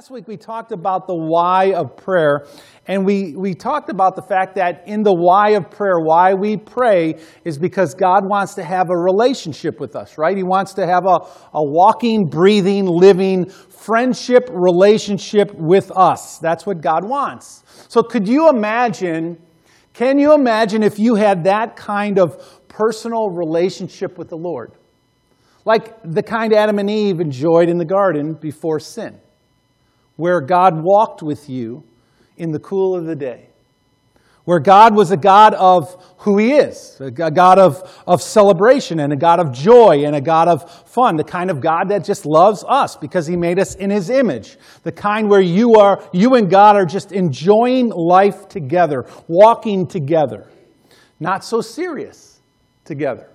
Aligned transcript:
last 0.00 0.10
week 0.10 0.26
we 0.26 0.36
talked 0.38 0.72
about 0.72 1.06
the 1.06 1.14
why 1.14 1.74
of 1.74 1.94
prayer, 1.94 2.46
and 2.86 3.04
we, 3.04 3.34
we 3.36 3.52
talked 3.52 3.90
about 3.90 4.16
the 4.16 4.22
fact 4.22 4.54
that 4.54 4.82
in 4.86 5.02
the 5.02 5.12
why 5.12 5.50
of 5.50 5.70
prayer, 5.70 5.98
why 5.98 6.32
we 6.32 6.56
pray 6.56 7.16
is 7.44 7.58
because 7.58 7.92
God 7.92 8.22
wants 8.24 8.54
to 8.54 8.64
have 8.64 8.88
a 8.88 8.96
relationship 8.96 9.78
with 9.78 9.94
us, 9.94 10.16
right? 10.16 10.34
He 10.34 10.42
wants 10.42 10.72
to 10.72 10.86
have 10.86 11.04
a, 11.04 11.18
a 11.52 11.62
walking, 11.62 12.30
breathing, 12.30 12.86
living 12.86 13.50
friendship 13.50 14.48
relationship 14.50 15.52
with 15.54 15.92
us. 15.94 16.38
That's 16.38 16.64
what 16.64 16.80
God 16.80 17.06
wants. 17.06 17.62
So, 17.88 18.02
could 18.02 18.26
you 18.26 18.48
imagine? 18.48 19.36
Can 19.92 20.18
you 20.18 20.32
imagine 20.32 20.82
if 20.82 20.98
you 20.98 21.16
had 21.16 21.44
that 21.44 21.76
kind 21.76 22.18
of 22.18 22.62
personal 22.68 23.28
relationship 23.28 24.16
with 24.16 24.30
the 24.30 24.38
Lord? 24.38 24.72
Like 25.66 26.00
the 26.02 26.22
kind 26.22 26.54
Adam 26.54 26.78
and 26.78 26.88
Eve 26.88 27.20
enjoyed 27.20 27.68
in 27.68 27.76
the 27.76 27.84
garden 27.84 28.32
before 28.32 28.80
sin, 28.80 29.20
where 30.20 30.42
God 30.42 30.82
walked 30.82 31.22
with 31.22 31.48
you 31.48 31.82
in 32.36 32.52
the 32.52 32.58
cool 32.58 32.94
of 32.94 33.06
the 33.06 33.16
day, 33.16 33.48
where 34.44 34.60
God 34.60 34.94
was 34.94 35.10
a 35.10 35.16
God 35.16 35.54
of 35.54 36.14
who 36.18 36.36
He 36.36 36.52
is, 36.52 37.00
a 37.00 37.10
God 37.10 37.58
of, 37.58 38.02
of 38.06 38.20
celebration 38.20 39.00
and 39.00 39.14
a 39.14 39.16
God 39.16 39.40
of 39.40 39.50
joy 39.50 40.04
and 40.04 40.14
a 40.14 40.20
God 40.20 40.46
of 40.46 40.70
fun, 40.86 41.16
the 41.16 41.24
kind 41.24 41.50
of 41.50 41.60
God 41.60 41.88
that 41.88 42.04
just 42.04 42.26
loves 42.26 42.62
us 42.68 42.96
because 42.96 43.26
He 43.26 43.34
made 43.34 43.58
us 43.58 43.76
in 43.76 43.88
His 43.88 44.10
image, 44.10 44.58
the 44.82 44.92
kind 44.92 45.28
where 45.30 45.40
you 45.40 45.76
are, 45.76 46.06
you 46.12 46.34
and 46.34 46.50
God 46.50 46.76
are 46.76 46.86
just 46.86 47.12
enjoying 47.12 47.88
life 47.88 48.46
together, 48.46 49.06
walking 49.26 49.86
together, 49.86 50.46
not 51.18 51.44
so 51.44 51.62
serious 51.62 52.40
together 52.84 53.30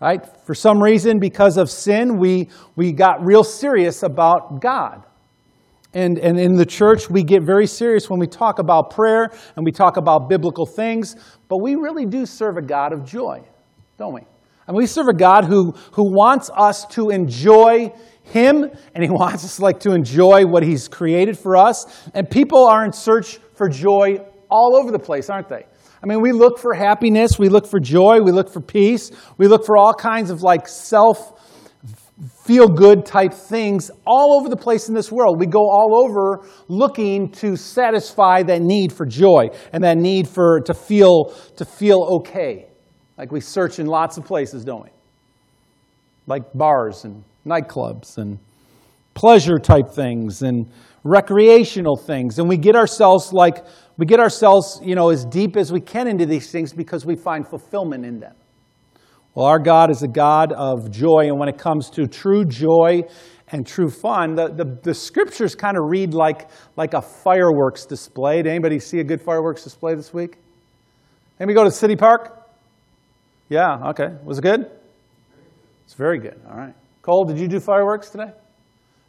right? 0.00 0.24
For 0.46 0.54
some 0.54 0.80
reason, 0.80 1.18
because 1.18 1.56
of 1.56 1.68
sin, 1.68 2.18
we, 2.18 2.48
we 2.76 2.92
got 2.92 3.24
real 3.24 3.42
serious 3.42 4.02
about 4.02 4.60
God. 4.60 5.04
And, 5.94 6.18
and 6.18 6.38
in 6.38 6.54
the 6.56 6.66
church, 6.66 7.08
we 7.08 7.22
get 7.22 7.42
very 7.42 7.66
serious 7.66 8.10
when 8.10 8.20
we 8.20 8.26
talk 8.26 8.58
about 8.58 8.90
prayer 8.90 9.30
and 9.56 9.64
we 9.64 9.72
talk 9.72 9.96
about 9.96 10.28
biblical 10.28 10.66
things, 10.66 11.16
but 11.48 11.62
we 11.62 11.76
really 11.76 12.04
do 12.04 12.26
serve 12.26 12.58
a 12.58 12.62
God 12.62 12.92
of 12.92 13.04
joy, 13.04 13.42
don't 13.96 14.12
we? 14.12 14.22
And 14.66 14.76
we 14.76 14.86
serve 14.86 15.08
a 15.08 15.14
God 15.14 15.46
who, 15.46 15.72
who 15.92 16.12
wants 16.12 16.50
us 16.54 16.84
to 16.88 17.08
enjoy 17.08 17.90
Him, 18.22 18.70
and 18.94 19.02
He 19.02 19.08
wants 19.10 19.44
us 19.44 19.58
like 19.58 19.80
to 19.80 19.92
enjoy 19.92 20.44
what 20.44 20.62
He's 20.62 20.88
created 20.88 21.38
for 21.38 21.56
us. 21.56 21.86
And 22.12 22.28
people 22.28 22.66
are 22.66 22.84
in 22.84 22.92
search 22.92 23.38
for 23.54 23.68
joy 23.68 24.18
all 24.50 24.76
over 24.76 24.92
the 24.92 24.98
place, 24.98 25.30
aren't 25.30 25.48
they? 25.48 25.64
I 26.02 26.06
mean, 26.06 26.20
we 26.20 26.32
look 26.32 26.58
for 26.58 26.74
happiness, 26.74 27.38
we 27.38 27.48
look 27.48 27.66
for 27.66 27.80
joy, 27.80 28.20
we 28.20 28.30
look 28.30 28.52
for 28.52 28.60
peace, 28.60 29.10
we 29.36 29.48
look 29.48 29.64
for 29.64 29.76
all 29.76 29.94
kinds 29.94 30.30
of 30.30 30.42
like 30.42 30.68
self 30.68 31.37
feel 32.44 32.66
good 32.66 33.06
type 33.06 33.32
things 33.32 33.90
all 34.04 34.38
over 34.38 34.48
the 34.48 34.56
place 34.56 34.88
in 34.88 34.94
this 34.94 35.12
world. 35.12 35.38
We 35.38 35.46
go 35.46 35.60
all 35.60 36.04
over 36.04 36.44
looking 36.66 37.30
to 37.32 37.56
satisfy 37.56 38.42
that 38.44 38.60
need 38.60 38.92
for 38.92 39.06
joy 39.06 39.50
and 39.72 39.84
that 39.84 39.98
need 39.98 40.26
for 40.26 40.60
to 40.62 40.74
feel 40.74 41.34
to 41.56 41.64
feel 41.64 42.02
okay. 42.20 42.66
Like 43.16 43.30
we 43.30 43.40
search 43.40 43.78
in 43.78 43.86
lots 43.86 44.16
of 44.16 44.24
places, 44.24 44.64
don't 44.64 44.84
we? 44.84 44.90
Like 46.26 46.52
bars 46.54 47.04
and 47.04 47.22
nightclubs 47.46 48.18
and 48.18 48.38
pleasure 49.14 49.58
type 49.58 49.90
things 49.90 50.42
and 50.42 50.70
recreational 51.04 51.96
things. 51.96 52.38
And 52.38 52.48
we 52.48 52.56
get 52.56 52.74
ourselves 52.74 53.32
like 53.32 53.64
we 53.96 54.06
get 54.06 54.20
ourselves, 54.20 54.80
you 54.82 54.94
know, 54.94 55.10
as 55.10 55.24
deep 55.24 55.56
as 55.56 55.72
we 55.72 55.80
can 55.80 56.08
into 56.08 56.26
these 56.26 56.50
things 56.50 56.72
because 56.72 57.06
we 57.06 57.14
find 57.14 57.46
fulfillment 57.46 58.04
in 58.04 58.18
them. 58.20 58.34
Well, 59.38 59.46
our 59.46 59.60
God 59.60 59.92
is 59.92 60.02
a 60.02 60.08
God 60.08 60.52
of 60.52 60.90
joy, 60.90 61.28
and 61.28 61.38
when 61.38 61.48
it 61.48 61.58
comes 61.58 61.90
to 61.90 62.08
true 62.08 62.44
joy 62.44 63.02
and 63.52 63.64
true 63.64 63.88
fun, 63.88 64.34
the, 64.34 64.48
the, 64.48 64.64
the 64.82 64.92
scriptures 64.92 65.54
kind 65.54 65.76
of 65.76 65.84
read 65.88 66.12
like, 66.12 66.48
like 66.74 66.92
a 66.92 67.00
fireworks 67.00 67.86
display. 67.86 68.42
Did 68.42 68.50
anybody 68.50 68.80
see 68.80 68.98
a 68.98 69.04
good 69.04 69.22
fireworks 69.22 69.62
display 69.62 69.94
this 69.94 70.12
week? 70.12 70.38
Anybody 71.38 71.54
go 71.54 71.62
to 71.62 71.70
City 71.70 71.94
Park? 71.94 72.50
Yeah, 73.48 73.90
okay. 73.90 74.08
Was 74.24 74.38
it 74.38 74.42
good? 74.42 74.68
It's 75.84 75.94
very 75.94 76.18
good. 76.18 76.40
All 76.50 76.56
right. 76.56 76.74
Cole, 77.02 77.24
did 77.24 77.38
you 77.38 77.46
do 77.46 77.60
fireworks 77.60 78.10
today? 78.10 78.32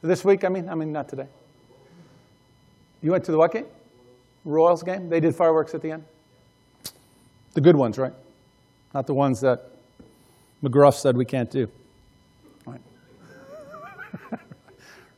This 0.03 0.23
week, 0.23 0.45
I 0.45 0.49
mean? 0.49 0.69
I 0.69 0.75
mean, 0.75 0.91
not 0.91 1.09
today. 1.09 1.25
You 3.01 3.13
went 3.13 3.23
to 3.23 3.31
the 3.31 3.39
what 3.39 3.51
game? 3.51 3.65
Royals 4.45 4.83
game? 4.83 5.09
They 5.09 5.21
did 5.21 5.35
fireworks 5.35 5.73
at 5.73 5.81
the 5.81 5.89
end? 5.89 6.03
The 7.55 7.61
good 7.61 7.75
ones, 7.75 7.97
right? 7.97 8.13
Not 8.93 9.07
the 9.07 9.15
ones 9.15 9.41
that 9.41 9.71
McGruff 10.63 10.95
said 10.95 11.15
we 11.15 11.25
can't 11.25 11.49
do. 11.49 11.67
Right? 12.65 12.81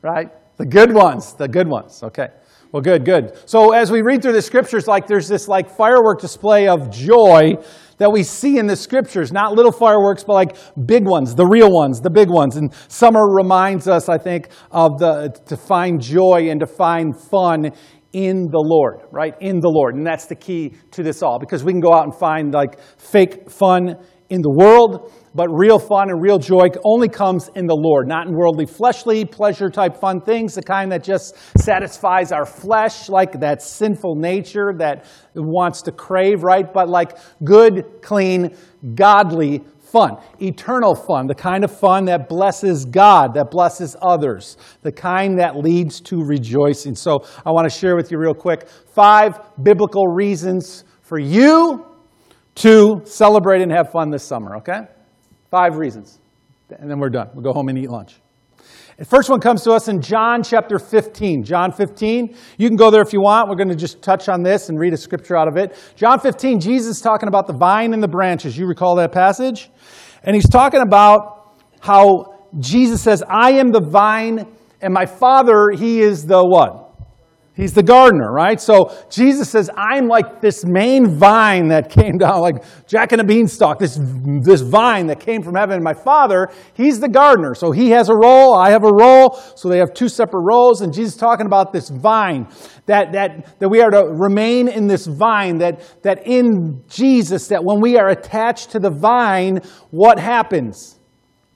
right? 0.02 0.28
The 0.56 0.66
good 0.66 0.92
ones, 0.92 1.34
the 1.34 1.48
good 1.48 1.68
ones. 1.68 2.02
Okay. 2.02 2.28
Well, 2.72 2.82
good, 2.82 3.04
good. 3.04 3.36
So 3.48 3.72
as 3.72 3.90
we 3.90 4.00
read 4.00 4.22
through 4.22 4.32
the 4.32 4.42
scriptures, 4.42 4.88
like 4.88 5.06
there's 5.06 5.28
this 5.28 5.46
like 5.46 5.68
firework 5.68 6.20
display 6.20 6.68
of 6.68 6.90
joy 6.90 7.56
that 7.98 8.10
we 8.10 8.22
see 8.22 8.58
in 8.58 8.66
the 8.66 8.76
scriptures, 8.76 9.30
not 9.30 9.52
little 9.52 9.70
fireworks, 9.70 10.24
but 10.24 10.32
like 10.32 10.56
big 10.86 11.06
ones, 11.06 11.34
the 11.34 11.46
real 11.46 11.70
ones, 11.70 12.00
the 12.00 12.10
big 12.10 12.30
ones. 12.30 12.56
And 12.56 12.72
summer 12.88 13.28
reminds 13.28 13.88
us, 13.88 14.08
I 14.08 14.16
think, 14.16 14.48
of 14.70 14.98
the 14.98 15.28
to 15.46 15.56
find 15.56 16.00
joy 16.00 16.48
and 16.50 16.60
to 16.60 16.66
find 16.66 17.14
fun 17.14 17.72
in 18.12 18.48
the 18.50 18.60
Lord, 18.60 19.02
right? 19.10 19.34
In 19.40 19.60
the 19.60 19.68
Lord. 19.68 19.94
And 19.94 20.06
that's 20.06 20.26
the 20.26 20.34
key 20.34 20.74
to 20.92 21.02
this 21.02 21.22
all 21.22 21.38
because 21.38 21.64
we 21.64 21.72
can 21.72 21.80
go 21.80 21.92
out 21.92 22.04
and 22.04 22.14
find 22.14 22.52
like 22.52 22.80
fake 22.98 23.50
fun 23.50 23.96
in 24.32 24.40
the 24.40 24.50
world, 24.50 25.12
but 25.34 25.46
real 25.50 25.78
fun 25.78 26.08
and 26.08 26.22
real 26.22 26.38
joy 26.38 26.68
only 26.84 27.08
comes 27.08 27.50
in 27.54 27.66
the 27.66 27.76
Lord, 27.76 28.08
not 28.08 28.26
in 28.26 28.34
worldly, 28.34 28.64
fleshly, 28.64 29.26
pleasure 29.26 29.68
type 29.68 29.94
fun 29.94 30.22
things, 30.22 30.54
the 30.54 30.62
kind 30.62 30.90
that 30.90 31.04
just 31.04 31.36
satisfies 31.58 32.32
our 32.32 32.46
flesh, 32.46 33.10
like 33.10 33.40
that 33.40 33.60
sinful 33.62 34.16
nature 34.16 34.72
that 34.78 35.04
wants 35.34 35.82
to 35.82 35.92
crave, 35.92 36.44
right? 36.44 36.72
But 36.72 36.88
like 36.88 37.18
good, 37.44 38.00
clean, 38.00 38.56
godly 38.94 39.60
fun, 39.80 40.16
eternal 40.40 40.94
fun, 40.94 41.26
the 41.26 41.34
kind 41.34 41.62
of 41.62 41.78
fun 41.78 42.06
that 42.06 42.26
blesses 42.26 42.86
God, 42.86 43.34
that 43.34 43.50
blesses 43.50 43.94
others, 44.00 44.56
the 44.80 44.92
kind 44.92 45.38
that 45.38 45.58
leads 45.58 46.00
to 46.00 46.24
rejoicing. 46.24 46.94
So 46.94 47.26
I 47.44 47.50
want 47.50 47.70
to 47.70 47.78
share 47.78 47.96
with 47.96 48.10
you 48.10 48.16
real 48.16 48.32
quick 48.32 48.66
five 48.94 49.38
biblical 49.62 50.06
reasons 50.06 50.84
for 51.02 51.18
you 51.18 51.91
to 52.56 53.00
celebrate 53.04 53.62
and 53.62 53.72
have 53.72 53.90
fun 53.90 54.10
this 54.10 54.24
summer, 54.24 54.56
okay? 54.56 54.80
Five 55.50 55.76
reasons. 55.76 56.18
And 56.70 56.90
then 56.90 56.98
we're 56.98 57.10
done. 57.10 57.30
We'll 57.34 57.42
go 57.42 57.52
home 57.52 57.68
and 57.68 57.78
eat 57.78 57.90
lunch. 57.90 58.20
The 58.98 59.06
first 59.06 59.30
one 59.30 59.40
comes 59.40 59.62
to 59.64 59.72
us 59.72 59.88
in 59.88 60.00
John 60.00 60.42
chapter 60.42 60.78
15. 60.78 61.44
John 61.44 61.72
15. 61.72 62.36
You 62.58 62.68
can 62.68 62.76
go 62.76 62.90
there 62.90 63.02
if 63.02 63.12
you 63.12 63.20
want. 63.20 63.48
We're 63.48 63.56
going 63.56 63.70
to 63.70 63.74
just 63.74 64.02
touch 64.02 64.28
on 64.28 64.42
this 64.42 64.68
and 64.68 64.78
read 64.78 64.92
a 64.92 64.96
scripture 64.96 65.36
out 65.36 65.48
of 65.48 65.56
it. 65.56 65.76
John 65.96 66.20
15, 66.20 66.60
Jesus 66.60 67.00
talking 67.00 67.28
about 67.28 67.46
the 67.46 67.54
vine 67.54 67.94
and 67.94 68.02
the 68.02 68.08
branches. 68.08 68.56
You 68.56 68.66
recall 68.66 68.94
that 68.96 69.12
passage? 69.12 69.70
And 70.22 70.36
he's 70.36 70.48
talking 70.48 70.82
about 70.82 71.54
how 71.80 72.38
Jesus 72.58 73.02
says, 73.02 73.22
I 73.28 73.52
am 73.52 73.72
the 73.72 73.80
vine, 73.80 74.46
and 74.80 74.92
my 74.92 75.06
Father, 75.06 75.70
he 75.76 76.00
is 76.00 76.26
the 76.26 76.44
what? 76.44 76.81
He's 77.54 77.74
the 77.74 77.82
gardener, 77.82 78.32
right? 78.32 78.58
So 78.58 78.96
Jesus 79.10 79.50
says, 79.50 79.68
I'm 79.76 80.08
like 80.08 80.40
this 80.40 80.64
main 80.64 81.18
vine 81.18 81.68
that 81.68 81.90
came 81.90 82.16
down, 82.16 82.40
like 82.40 82.64
Jack 82.86 83.12
and 83.12 83.20
a 83.20 83.24
beanstalk, 83.24 83.78
this, 83.78 83.98
this 84.42 84.62
vine 84.62 85.06
that 85.08 85.20
came 85.20 85.42
from 85.42 85.56
heaven. 85.56 85.74
And 85.74 85.84
my 85.84 85.92
father, 85.92 86.48
he's 86.72 86.98
the 86.98 87.10
gardener. 87.10 87.54
So 87.54 87.70
he 87.70 87.90
has 87.90 88.08
a 88.08 88.14
role, 88.16 88.54
I 88.54 88.70
have 88.70 88.84
a 88.84 88.92
role. 88.92 89.38
So 89.54 89.68
they 89.68 89.76
have 89.78 89.92
two 89.92 90.08
separate 90.08 90.44
roles. 90.44 90.80
And 90.80 90.94
Jesus 90.94 91.14
talking 91.14 91.44
about 91.44 91.74
this 91.74 91.90
vine, 91.90 92.48
that, 92.86 93.12
that, 93.12 93.58
that 93.58 93.68
we 93.68 93.82
are 93.82 93.90
to 93.90 94.04
remain 94.10 94.68
in 94.68 94.86
this 94.86 95.06
vine, 95.06 95.58
that, 95.58 96.02
that 96.02 96.26
in 96.26 96.82
Jesus, 96.88 97.48
that 97.48 97.62
when 97.62 97.82
we 97.82 97.98
are 97.98 98.08
attached 98.08 98.70
to 98.70 98.78
the 98.78 98.90
vine, 98.90 99.60
what 99.90 100.18
happens? 100.18 100.98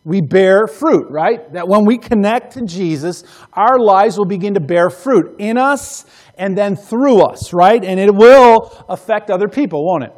We 0.06 0.20
bear 0.20 0.68
fruit, 0.68 1.08
right? 1.10 1.52
That 1.52 1.66
when 1.66 1.84
we 1.84 1.98
connect 1.98 2.52
to 2.52 2.64
Jesus, 2.64 3.24
our 3.54 3.76
lives 3.76 4.16
will 4.16 4.24
begin 4.24 4.54
to 4.54 4.60
bear 4.60 4.88
fruit 4.88 5.34
in 5.40 5.58
us 5.58 6.04
and 6.38 6.56
then 6.56 6.76
through 6.76 7.22
us, 7.22 7.52
right? 7.52 7.84
And 7.84 7.98
it 7.98 8.14
will 8.14 8.84
affect 8.88 9.32
other 9.32 9.48
people, 9.48 9.84
won't 9.84 10.04
it? 10.04 10.12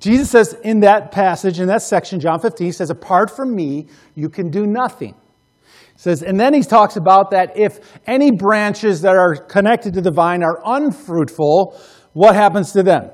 Jesus 0.00 0.30
says 0.30 0.54
in 0.64 0.80
that 0.80 1.12
passage, 1.12 1.60
in 1.60 1.68
that 1.68 1.82
section, 1.82 2.18
John 2.18 2.40
15, 2.40 2.66
he 2.66 2.72
says, 2.72 2.90
Apart 2.90 3.30
from 3.30 3.54
me, 3.54 3.86
you 4.16 4.28
can 4.28 4.50
do 4.50 4.66
nothing. 4.66 5.14
He 5.62 5.98
says, 5.98 6.24
and 6.24 6.40
then 6.40 6.52
he 6.52 6.62
talks 6.62 6.96
about 6.96 7.30
that 7.30 7.56
if 7.56 7.78
any 8.08 8.32
branches 8.32 9.00
that 9.02 9.14
are 9.14 9.36
connected 9.36 9.94
to 9.94 10.00
the 10.00 10.10
vine 10.10 10.42
are 10.42 10.60
unfruitful, 10.64 11.80
what 12.14 12.34
happens 12.34 12.72
to 12.72 12.82
them? 12.82 13.10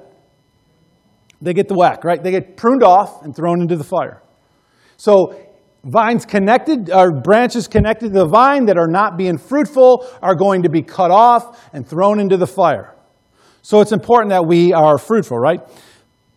They 1.42 1.52
get 1.52 1.68
the 1.68 1.74
whack, 1.74 2.04
right? 2.04 2.22
They 2.22 2.30
get 2.30 2.56
pruned 2.56 2.82
off 2.82 3.22
and 3.22 3.36
thrown 3.36 3.60
into 3.60 3.76
the 3.76 3.84
fire. 3.84 4.22
So 4.96 5.45
vines 5.86 6.26
connected, 6.26 6.90
or 6.90 7.12
branches 7.20 7.68
connected 7.68 8.12
to 8.12 8.18
the 8.18 8.26
vine 8.26 8.66
that 8.66 8.76
are 8.76 8.88
not 8.88 9.16
being 9.16 9.38
fruitful 9.38 10.06
are 10.20 10.34
going 10.34 10.62
to 10.62 10.68
be 10.68 10.82
cut 10.82 11.10
off 11.10 11.70
and 11.72 11.88
thrown 11.88 12.18
into 12.18 12.36
the 12.36 12.46
fire. 12.46 12.94
So 13.62 13.80
it's 13.80 13.92
important 13.92 14.30
that 14.30 14.46
we 14.46 14.72
are 14.72 14.98
fruitful, 14.98 15.38
right? 15.38 15.60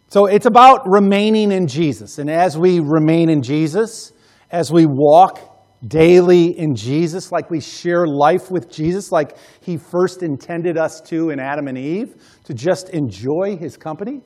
So 0.08 0.26
it's 0.26 0.46
about 0.46 0.88
remaining 0.88 1.52
in 1.52 1.68
Jesus. 1.68 2.18
And 2.18 2.30
as 2.30 2.58
we 2.58 2.80
remain 2.80 3.30
in 3.30 3.42
Jesus, 3.42 4.14
as 4.52 4.72
we 4.72 4.86
walk 4.88 5.40
daily 5.88 6.58
in 6.58 6.76
Jesus, 6.76 7.32
like 7.32 7.50
we 7.50 7.60
share 7.60 8.08
life 8.08 8.52
with 8.52 8.72
Jesus, 8.72 9.12
like 9.12 9.38
He 9.62 9.78
first 9.78 10.24
intended 10.24 10.78
us 10.78 11.02
to 11.02 11.30
in 11.30 11.40
Adam 11.40 11.68
and 11.68 11.78
Eve, 11.78 12.16
to 12.46 12.54
just 12.54 12.90
enjoy 12.90 13.56
His 13.58 13.78
company, 13.78 14.22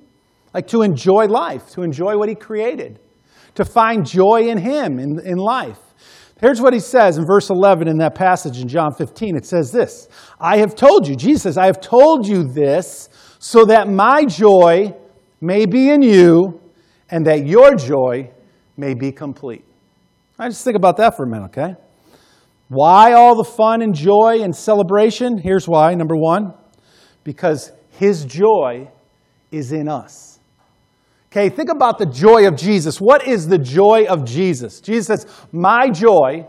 like 0.54 0.68
to 0.68 0.82
enjoy 0.82 1.26
life, 1.26 1.70
to 1.72 1.84
enjoy 1.84 2.18
what 2.18 2.30
He 2.30 2.36
created, 2.36 3.00
to 3.56 3.66
find 3.66 4.06
joy 4.06 4.48
in 4.48 4.58
Him 4.58 5.00
in, 5.00 5.20
in 5.26 5.38
life. 5.38 5.80
Here's 6.40 6.62
what 6.62 6.74
He 6.74 6.80
says 6.80 7.18
in 7.18 7.26
verse 7.26 7.50
11 7.50 7.88
in 7.88 7.98
that 7.98 8.16
passage 8.16 8.60
in 8.60 8.68
John 8.68 8.94
15. 8.94 9.36
It 9.36 9.46
says 9.46 9.72
this 9.72 10.08
I 10.40 10.58
have 10.58 10.76
told 10.76 11.08
you, 11.08 11.16
Jesus 11.16 11.44
says, 11.44 11.58
I 11.58 11.68
have 11.68 11.80
told 11.80 12.28
you 12.28 12.44
this 12.44 13.10
so 13.40 13.66
that 13.66 13.88
my 13.90 14.26
joy 14.26 14.94
may 15.42 15.66
be 15.66 15.90
in 15.90 16.02
you 16.02 16.62
and 17.10 17.26
that 17.26 17.46
your 17.46 17.76
joy 17.76 18.32
may 18.78 18.94
be 18.94 19.12
complete. 19.12 19.64
I 20.40 20.50
just 20.50 20.64
think 20.64 20.76
about 20.76 20.98
that 20.98 21.16
for 21.16 21.26
a 21.26 21.28
minute, 21.28 21.46
okay? 21.46 21.76
Why 22.70 23.14
all 23.14 23.36
the 23.36 23.44
fun 23.44 23.82
and 23.82 23.94
joy 23.94 24.40
and 24.42 24.56
celebration? 24.56 25.38
Here's 25.38 25.68
why. 25.68 25.94
Number 25.94 26.16
one, 26.16 26.54
because 27.24 27.72
His 27.92 28.26
joy 28.26 28.90
is 29.52 29.72
in 29.72 29.88
us. 29.88 30.33
Okay, 31.34 31.50
think 31.50 31.72
about 31.72 31.98
the 31.98 32.06
joy 32.06 32.48
of 32.48 32.56
Jesus. 32.56 33.02
What 33.02 33.28
is 33.28 33.48
the 33.48 33.58
joy 33.58 34.06
of 34.06 34.24
Jesus? 34.24 34.80
Jesus 34.80 35.08
says, 35.08 35.28
My 35.52 35.90
joy 35.90 36.46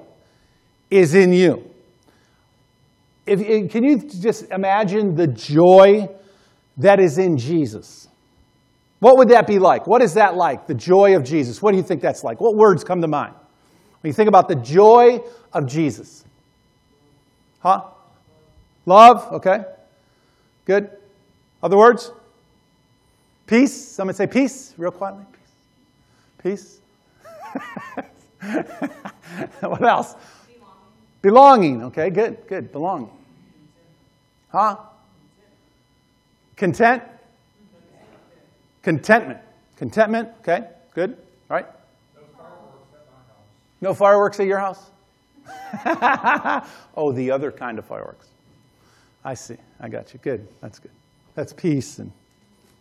is 0.91 1.15
in 1.15 1.33
you. 1.33 1.71
If, 3.25 3.71
can 3.71 3.83
you 3.83 3.99
just 3.99 4.51
imagine 4.51 5.15
the 5.15 5.27
joy 5.27 6.11
that 6.77 7.01
is 7.01 7.17
in 7.17 7.39
Jesus? 7.39 8.09
What 8.99 9.17
would 9.17 9.31
that 9.31 9.47
be 9.47 9.59
like? 9.59 9.87
What 9.87 10.03
is 10.03 10.13
that 10.15 10.37
like? 10.37 10.67
The 10.67 10.75
joy 10.75 11.17
of 11.17 11.25
Jesus. 11.25 11.63
What 11.63 11.71
do 11.71 11.79
you 11.79 11.83
think 11.83 12.03
that's 12.03 12.23
like? 12.23 12.39
What 12.39 12.55
words 12.55 12.85
come 12.85 13.01
to 13.01 13.09
mind? 13.09 13.35
When 14.03 14.11
you 14.11 14.13
think 14.13 14.29
about 14.29 14.49
the 14.49 14.57
joy 14.57 15.21
of 15.55 15.67
Jesus. 15.67 16.27
Huh? 17.61 17.85
Love? 18.85 19.33
Okay. 19.33 19.65
Good. 20.67 20.91
Other 21.63 21.79
words? 21.79 22.13
Peace? 23.47 23.75
Someone 23.75 24.15
say 24.15 24.27
peace, 24.27 24.75
real 24.77 24.91
quietly. 24.91 25.25
Peace. 26.43 26.81
Peace. 27.53 27.61
what 29.61 29.83
else? 29.83 30.15
Belonging. 31.23 31.79
Belonging. 31.79 31.83
Okay, 31.85 32.11
good, 32.11 32.39
good. 32.47 32.73
Belonging. 32.73 33.11
Huh? 34.51 34.77
Content? 36.57 37.03
Contentment. 38.83 39.41
Contentment. 39.77 40.29
Okay, 40.41 40.69
good. 40.95 41.17
All 41.51 41.57
right. 41.57 41.67
No 43.81 43.93
fireworks 43.93 44.41
at 44.41 44.47
your 44.47 44.59
house? 44.59 44.91
oh, 46.97 47.13
the 47.13 47.31
other 47.31 47.53
kind 47.53 47.79
of 47.79 47.85
fireworks. 47.85 48.29
I 49.25 49.35
see. 49.35 49.57
I 49.81 49.89
got 49.89 50.13
you. 50.15 50.21
Good. 50.23 50.47
That's 50.61 50.79
good. 50.79 50.91
That's 51.35 51.53
peace 51.53 51.99
and 51.99 52.13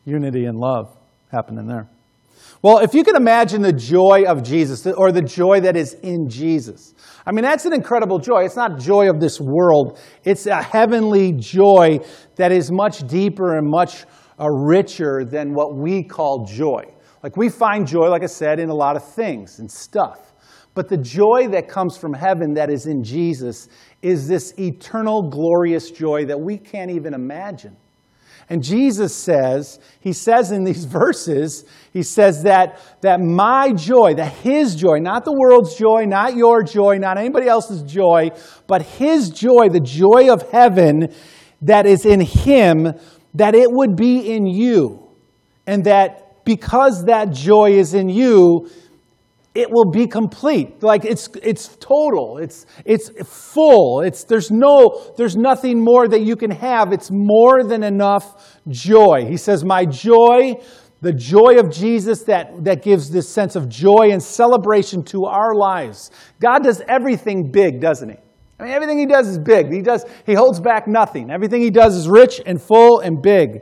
unity 0.05 0.45
and 0.45 0.57
love 0.57 0.97
happening 1.31 1.67
there. 1.67 1.89
Well, 2.61 2.79
if 2.79 2.93
you 2.93 3.03
can 3.03 3.17
imagine 3.17 3.61
the 3.61 3.73
joy 3.73 4.23
of 4.25 4.41
Jesus 4.41 4.87
or 4.87 5.11
the 5.11 5.21
joy 5.21 5.59
that 5.61 5.75
is 5.75 5.95
in 5.95 6.29
Jesus, 6.29 6.93
I 7.25 7.31
mean, 7.33 7.43
that's 7.43 7.65
an 7.65 7.73
incredible 7.73 8.19
joy. 8.19 8.45
It's 8.45 8.55
not 8.55 8.79
joy 8.79 9.09
of 9.09 9.19
this 9.19 9.39
world, 9.41 9.99
it's 10.23 10.45
a 10.45 10.61
heavenly 10.61 11.33
joy 11.33 11.99
that 12.37 12.51
is 12.51 12.71
much 12.71 13.05
deeper 13.07 13.57
and 13.57 13.69
much 13.69 14.05
uh, 14.39 14.49
richer 14.49 15.25
than 15.25 15.53
what 15.53 15.75
we 15.75 16.03
call 16.03 16.45
joy. 16.45 16.85
Like, 17.21 17.37
we 17.37 17.49
find 17.49 17.85
joy, 17.87 18.09
like 18.09 18.23
I 18.23 18.27
said, 18.27 18.59
in 18.59 18.69
a 18.69 18.75
lot 18.75 18.95
of 18.95 19.13
things 19.13 19.59
and 19.59 19.69
stuff. 19.69 20.33
But 20.73 20.89
the 20.89 20.97
joy 20.97 21.49
that 21.51 21.67
comes 21.67 21.97
from 21.97 22.13
heaven 22.13 22.53
that 22.55 22.69
is 22.69 22.87
in 22.87 23.03
Jesus 23.03 23.69
is 24.01 24.27
this 24.27 24.57
eternal, 24.57 25.29
glorious 25.29 25.91
joy 25.91 26.25
that 26.25 26.39
we 26.39 26.57
can't 26.57 26.91
even 26.91 27.13
imagine. 27.13 27.77
And 28.49 28.63
Jesus 28.63 29.15
says, 29.15 29.79
he 29.99 30.13
says 30.13 30.51
in 30.51 30.63
these 30.63 30.85
verses, 30.99 31.65
he 31.91 32.03
says 32.03 32.43
that, 32.43 32.79
that 33.01 33.19
my 33.19 33.71
joy, 33.73 34.15
that 34.15 34.33
his 34.33 34.75
joy, 34.75 34.99
not 34.99 35.25
the 35.25 35.33
world's 35.33 35.75
joy, 35.75 36.05
not 36.05 36.35
your 36.35 36.63
joy, 36.63 36.97
not 36.97 37.17
anybody 37.17 37.47
else's 37.47 37.81
joy, 37.83 38.31
but 38.67 38.81
his 38.81 39.29
joy, 39.29 39.69
the 39.69 39.79
joy 39.79 40.31
of 40.31 40.49
heaven 40.51 41.13
that 41.61 41.85
is 41.85 42.05
in 42.05 42.19
him, 42.21 42.93
that 43.33 43.55
it 43.55 43.71
would 43.71 43.95
be 43.95 44.33
in 44.33 44.45
you. 44.45 45.09
And 45.65 45.85
that 45.85 46.45
because 46.45 47.05
that 47.05 47.31
joy 47.31 47.71
is 47.71 47.93
in 47.93 48.09
you, 48.09 48.69
it 49.55 49.69
will 49.69 49.89
be 49.91 50.07
complete. 50.07 50.81
Like 50.81 51.05
it's, 51.05 51.29
it's 51.43 51.75
total. 51.77 52.39
It's, 52.39 52.65
it's 52.85 53.09
full. 53.23 54.01
It's, 54.01 54.23
there's 54.23 54.49
no, 54.49 55.13
there's 55.15 55.35
nothing 55.35 55.83
more 55.83 56.07
that 56.07 56.21
you 56.21 56.35
can 56.35 56.51
have. 56.51 56.91
It's 56.91 57.11
more 57.11 57.63
than 57.63 57.83
enough 57.83 58.59
joy. 58.67 59.25
He 59.27 59.37
says, 59.37 59.63
my 59.63 59.85
joy, 59.85 60.55
the 61.01 61.13
joy 61.13 61.59
of 61.59 61.69
Jesus 61.69 62.23
that, 62.23 62.63
that 62.63 62.81
gives 62.81 63.11
this 63.11 63.29
sense 63.29 63.55
of 63.55 63.69
joy 63.69 64.09
and 64.11 64.23
celebration 64.23 65.03
to 65.03 65.25
our 65.25 65.53
lives. 65.53 66.09
God 66.39 66.63
does 66.63 66.81
everything 66.87 67.51
big, 67.51 67.79
doesn't 67.79 68.09
he? 68.09 68.15
I 68.59 68.63
mean, 68.63 68.71
everything 68.71 68.97
he 68.97 69.05
does 69.05 69.27
is 69.27 69.37
big. 69.37 69.71
He 69.71 69.81
does, 69.81 70.05
he 70.25 70.33
holds 70.33 70.59
back 70.59 70.87
nothing. 70.87 71.29
Everything 71.29 71.61
he 71.61 71.69
does 71.69 71.95
is 71.95 72.07
rich 72.07 72.41
and 72.45 72.61
full 72.61 73.01
and 73.01 73.21
big. 73.21 73.61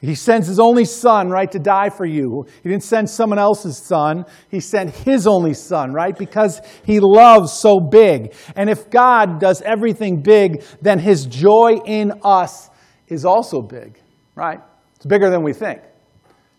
He 0.00 0.14
sends 0.14 0.46
his 0.46 0.60
only 0.60 0.84
son, 0.84 1.30
right, 1.30 1.50
to 1.50 1.58
die 1.58 1.88
for 1.88 2.04
you. 2.04 2.44
He 2.62 2.68
didn't 2.68 2.84
send 2.84 3.08
someone 3.08 3.38
else's 3.38 3.78
son. 3.78 4.24
He 4.50 4.60
sent 4.60 4.90
his 4.90 5.26
only 5.26 5.54
son, 5.54 5.92
right, 5.92 6.16
because 6.16 6.60
he 6.84 7.00
loves 7.00 7.52
so 7.52 7.80
big. 7.80 8.34
And 8.54 8.68
if 8.68 8.90
God 8.90 9.40
does 9.40 9.62
everything 9.62 10.22
big, 10.22 10.62
then 10.82 10.98
his 10.98 11.24
joy 11.24 11.80
in 11.86 12.12
us 12.22 12.70
is 13.08 13.24
also 13.24 13.62
big, 13.62 13.98
right? 14.34 14.60
It's 14.96 15.06
bigger 15.06 15.30
than 15.30 15.42
we 15.42 15.52
think. 15.52 15.80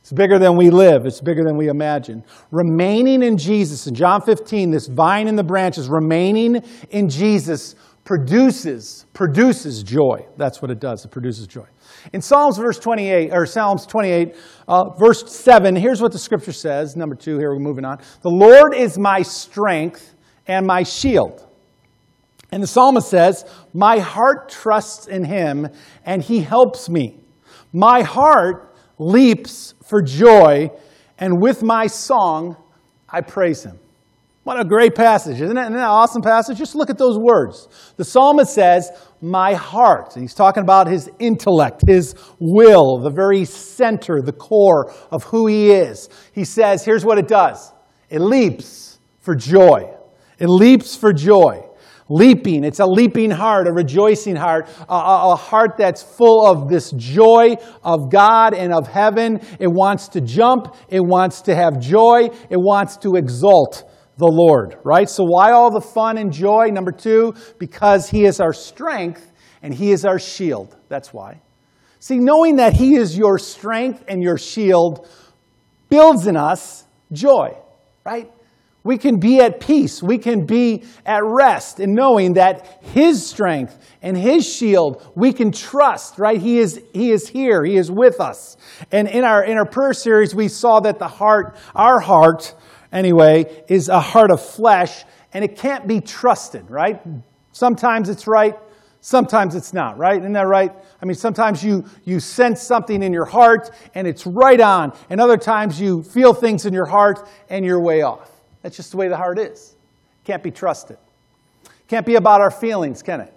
It's 0.01 0.13
bigger 0.13 0.39
than 0.39 0.55
we 0.55 0.69
live. 0.69 1.05
It's 1.05 1.21
bigger 1.21 1.43
than 1.43 1.57
we 1.57 1.67
imagine. 1.67 2.23
Remaining 2.49 3.21
in 3.21 3.37
Jesus, 3.37 3.87
in 3.87 3.93
John 3.93 4.21
15, 4.21 4.71
this 4.71 4.87
vine 4.87 5.27
in 5.27 5.35
the 5.35 5.43
branches, 5.43 5.89
remaining 5.89 6.63
in 6.91 7.09
Jesus 7.09 7.75
produces, 8.05 9.05
produces 9.13 9.83
joy. 9.83 10.25
That's 10.37 10.61
what 10.61 10.71
it 10.71 10.79
does. 10.79 11.03
It 11.03 11.11
produces 11.11 11.45
joy. 11.45 11.65
In 12.13 12.21
Psalms 12.21 12.57
verse 12.57 12.79
28, 12.79 13.31
or 13.31 13.45
Psalms 13.45 13.85
28, 13.85 14.35
uh, 14.67 14.89
verse 14.97 15.31
7, 15.31 15.75
here's 15.75 16.01
what 16.01 16.11
the 16.11 16.19
scripture 16.19 16.53
says. 16.53 16.95
Number 16.95 17.15
two, 17.15 17.37
here 17.37 17.51
we're 17.51 17.59
moving 17.59 17.85
on. 17.85 17.99
The 18.21 18.29
Lord 18.29 18.73
is 18.73 18.97
my 18.97 19.21
strength 19.21 20.15
and 20.47 20.65
my 20.65 20.83
shield. 20.83 21.47
And 22.51 22.63
the 22.63 22.67
psalmist 22.67 23.09
says, 23.09 23.45
My 23.73 23.99
heart 23.99 24.49
trusts 24.49 25.07
in 25.07 25.25
him, 25.25 25.67
and 26.05 26.23
he 26.23 26.39
helps 26.39 26.89
me. 26.89 27.19
My 27.73 28.01
heart 28.01 28.75
leaps 28.97 29.73
for 29.83 30.01
joy, 30.01 30.71
and 31.17 31.41
with 31.41 31.61
my 31.61 31.87
song 31.87 32.55
I 33.09 33.21
praise 33.21 33.63
him. 33.63 33.79
What 34.43 34.59
a 34.59 34.63
great 34.63 34.95
passage, 34.95 35.41
isn't 35.41 35.57
it? 35.57 35.61
Isn't 35.61 35.73
that 35.73 35.81
an 35.81 35.87
awesome 35.89 36.21
passage? 36.21 36.57
Just 36.57 36.73
look 36.73 36.89
at 36.89 36.97
those 36.97 37.17
words. 37.19 37.67
The 37.97 38.05
psalmist 38.05 38.53
says, 38.53 38.91
My 39.21 39.53
heart. 39.53 40.15
And 40.15 40.23
he's 40.23 40.33
talking 40.33 40.63
about 40.63 40.87
his 40.87 41.09
intellect, 41.19 41.81
his 41.87 42.15
will, 42.39 42.99
the 42.99 43.09
very 43.09 43.45
center, 43.45 44.21
the 44.21 44.33
core 44.33 44.93
of 45.11 45.23
who 45.23 45.47
he 45.47 45.71
is. 45.71 46.09
He 46.33 46.43
says, 46.43 46.85
Here's 46.85 47.05
what 47.05 47.17
it 47.17 47.27
does 47.27 47.73
it 48.09 48.19
leaps 48.19 48.99
for 49.19 49.35
joy. 49.35 49.93
It 50.39 50.47
leaps 50.47 50.95
for 50.95 51.13
joy. 51.13 51.63
Leaping, 52.09 52.63
it's 52.63 52.79
a 52.79 52.85
leaping 52.85 53.31
heart, 53.31 53.67
a 53.67 53.73
rejoicing 53.73 54.37
heart, 54.37 54.69
a, 54.87 54.93
a, 54.93 55.33
a 55.33 55.35
heart 55.35 55.75
that's 55.77 56.01
full 56.01 56.45
of 56.45 56.69
this 56.69 56.91
joy 56.91 57.57
of 57.83 58.09
God 58.09 58.53
and 58.53 58.73
of 58.73 58.87
heaven. 58.87 59.41
It 59.59 59.67
wants 59.67 60.07
to 60.09 60.21
jump, 60.21 60.73
it 60.87 61.01
wants 61.01 61.41
to 61.41 61.55
have 61.55 61.81
joy, 61.81 62.29
it 62.49 62.55
wants 62.55 62.95
to 62.97 63.17
exult 63.17 63.86
the 64.17 64.27
Lord, 64.27 64.77
right? 64.83 65.09
So, 65.09 65.23
why 65.23 65.51
all 65.51 65.71
the 65.71 65.81
fun 65.81 66.17
and 66.17 66.31
joy? 66.31 66.67
Number 66.71 66.91
two, 66.91 67.33
because 67.59 68.09
He 68.09 68.25
is 68.25 68.39
our 68.39 68.53
strength 68.53 69.31
and 69.61 69.73
He 69.73 69.91
is 69.91 70.05
our 70.05 70.19
shield. 70.19 70.75
That's 70.89 71.13
why. 71.13 71.41
See, 71.99 72.17
knowing 72.17 72.57
that 72.57 72.73
He 72.73 72.95
is 72.95 73.17
your 73.17 73.37
strength 73.37 74.03
and 74.07 74.21
your 74.21 74.37
shield 74.37 75.07
builds 75.89 76.27
in 76.27 76.35
us 76.35 76.85
joy, 77.11 77.57
right? 78.05 78.31
We 78.83 78.97
can 78.97 79.19
be 79.19 79.41
at 79.41 79.59
peace. 79.59 80.01
We 80.01 80.17
can 80.17 80.45
be 80.45 80.85
at 81.05 81.21
rest 81.23 81.81
in 81.81 81.93
knowing 81.93 82.33
that 82.33 82.79
His 82.81 83.25
strength 83.27 83.77
and 84.01 84.17
His 84.17 84.47
shield 84.47 85.11
we 85.13 85.33
can 85.33 85.51
trust, 85.51 86.17
right? 86.17 86.39
He 86.39 86.57
is, 86.57 86.81
he 86.93 87.11
is 87.11 87.27
here. 87.27 87.63
He 87.65 87.75
is 87.75 87.91
with 87.91 88.21
us. 88.21 88.57
And 88.91 89.07
in 89.07 89.23
our, 89.23 89.43
in 89.43 89.57
our 89.57 89.65
prayer 89.65 89.93
series, 89.93 90.33
we 90.33 90.47
saw 90.47 90.79
that 90.79 90.99
the 90.99 91.07
heart, 91.07 91.57
our 91.75 91.99
heart, 91.99 92.55
anyway, 92.91 93.63
is 93.67 93.89
a 93.89 93.99
heart 93.99 94.31
of 94.31 94.41
flesh, 94.41 95.03
and 95.33 95.43
it 95.43 95.57
can't 95.57 95.87
be 95.87 96.01
trusted, 96.01 96.69
right? 96.69 97.01
Sometimes 97.51 98.09
it's 98.09 98.27
right, 98.27 98.55
sometimes 99.01 99.55
it's 99.55 99.73
not, 99.73 99.97
right? 99.97 100.19
Isn't 100.19 100.33
that 100.33 100.47
right? 100.47 100.71
I 101.01 101.05
mean, 101.05 101.15
sometimes 101.15 101.63
you, 101.63 101.85
you 102.03 102.19
sense 102.19 102.61
something 102.61 103.03
in 103.03 103.13
your 103.13 103.25
heart 103.25 103.71
and 103.93 104.07
it's 104.07 104.25
right 104.25 104.59
on, 104.59 104.93
and 105.09 105.21
other 105.21 105.37
times 105.37 105.79
you 105.79 106.03
feel 106.03 106.33
things 106.33 106.65
in 106.65 106.73
your 106.73 106.85
heart 106.85 107.27
and 107.49 107.63
you're 107.65 107.81
way 107.81 108.01
off. 108.01 108.31
That's 108.61 108.75
just 108.75 108.91
the 108.91 108.97
way 108.97 109.07
the 109.07 109.17
heart 109.17 109.39
is. 109.39 109.75
Can't 110.23 110.43
be 110.43 110.51
trusted. 110.51 110.97
Can't 111.87 112.05
be 112.05 112.15
about 112.15 112.41
our 112.41 112.51
feelings, 112.51 113.01
can 113.01 113.21
it? 113.21 113.33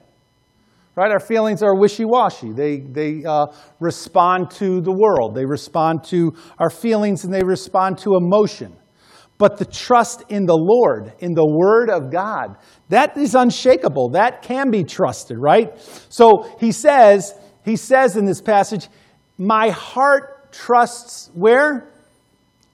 Right? 0.97 1.13
Our 1.13 1.21
feelings 1.21 1.63
are 1.63 1.75
wishy 1.75 2.05
washy. 2.05 2.53
They, 2.53 2.79
they 2.79 3.25
uh, 3.25 3.47
respond 3.79 4.51
to 4.53 4.81
the 4.81 4.93
world, 4.93 5.35
they 5.35 5.47
respond 5.47 6.03
to 6.05 6.35
our 6.59 6.71
feelings, 6.71 7.25
and 7.25 7.33
they 7.33 7.45
respond 7.45 7.99
to 7.99 8.17
emotion. 8.17 8.77
But 9.41 9.57
the 9.57 9.65
trust 9.65 10.23
in 10.29 10.45
the 10.45 10.55
Lord, 10.55 11.15
in 11.21 11.33
the 11.33 11.47
Word 11.47 11.89
of 11.89 12.13
God, 12.13 12.59
that 12.91 13.17
is 13.17 13.35
unshakable. 13.35 14.11
That 14.11 14.43
can 14.43 14.71
be 14.71 14.85
trusted, 14.85 15.39
right? 15.41 15.81
So 16.11 16.55
he 16.61 16.73
says, 16.73 17.33
he 17.65 17.77
says 17.77 18.19
in 18.19 18.27
this 18.27 18.43
passage, 18.43 18.89
My 19.39 19.71
heart 19.71 20.53
trusts 20.53 21.31
where? 21.33 21.89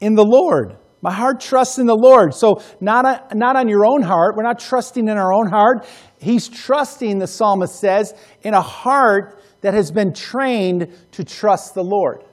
In 0.01 0.17
the 0.17 0.25
Lord. 0.25 0.75
My 1.03 1.13
heart 1.13 1.39
trusts 1.39 1.79
in 1.79 1.87
the 1.87 1.95
Lord. 1.95 2.35
So, 2.35 2.61
not, 2.81 3.05
a, 3.07 3.37
not 3.37 3.55
on 3.55 3.69
your 3.69 3.87
own 3.87 4.03
heart. 4.03 4.35
We're 4.37 4.43
not 4.43 4.59
trusting 4.59 5.07
in 5.07 5.17
our 5.17 5.33
own 5.33 5.49
heart. 5.49 5.87
He's 6.19 6.49
trusting, 6.49 7.21
the 7.21 7.29
psalmist 7.29 7.79
says, 7.79 8.13
in 8.43 8.55
a 8.55 8.61
heart 8.61 9.41
that 9.61 9.73
has 9.75 9.93
been 9.93 10.13
trained 10.13 10.93
to 11.13 11.23
trust 11.23 11.75
the 11.75 11.85
Lord. 11.85 12.25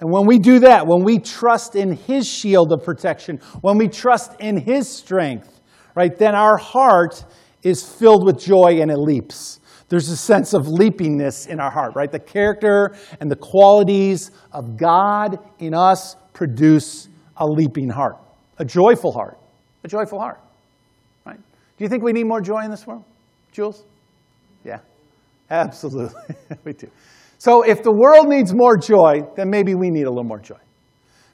And 0.00 0.10
when 0.10 0.26
we 0.26 0.38
do 0.38 0.60
that, 0.60 0.86
when 0.86 1.04
we 1.04 1.18
trust 1.18 1.76
in 1.76 1.92
His 1.92 2.26
shield 2.26 2.72
of 2.72 2.82
protection, 2.82 3.36
when 3.60 3.76
we 3.76 3.86
trust 3.86 4.32
in 4.40 4.56
His 4.56 4.88
strength, 4.88 5.60
right, 5.94 6.16
then 6.16 6.34
our 6.34 6.56
heart 6.56 7.24
is 7.62 7.82
filled 7.82 8.24
with 8.24 8.40
joy 8.40 8.80
and 8.80 8.90
it 8.90 8.96
leaps. 8.96 9.60
There's 9.90 10.08
a 10.08 10.16
sense 10.16 10.54
of 10.54 10.66
leapingness 10.66 11.48
in 11.48 11.60
our 11.60 11.70
heart, 11.70 11.94
right? 11.94 12.10
The 12.10 12.20
character 12.20 12.94
and 13.20 13.30
the 13.30 13.36
qualities 13.36 14.30
of 14.52 14.76
God 14.76 15.38
in 15.58 15.74
us 15.74 16.16
produce 16.32 17.08
a 17.36 17.46
leaping 17.46 17.90
heart, 17.90 18.16
a 18.58 18.64
joyful 18.64 19.12
heart, 19.12 19.36
a 19.84 19.88
joyful 19.88 20.18
heart, 20.18 20.40
right? 21.26 21.36
Do 21.36 21.84
you 21.84 21.88
think 21.88 22.02
we 22.02 22.12
need 22.12 22.24
more 22.24 22.40
joy 22.40 22.64
in 22.64 22.70
this 22.70 22.86
world, 22.86 23.04
Jules? 23.52 23.82
Yeah, 24.64 24.78
absolutely, 25.50 26.36
we 26.64 26.72
do. 26.72 26.88
So 27.40 27.62
if 27.62 27.82
the 27.82 27.90
world 27.90 28.28
needs 28.28 28.52
more 28.54 28.76
joy, 28.76 29.22
then 29.34 29.48
maybe 29.48 29.74
we 29.74 29.88
need 29.88 30.02
a 30.02 30.10
little 30.10 30.24
more 30.24 30.40
joy. 30.40 30.58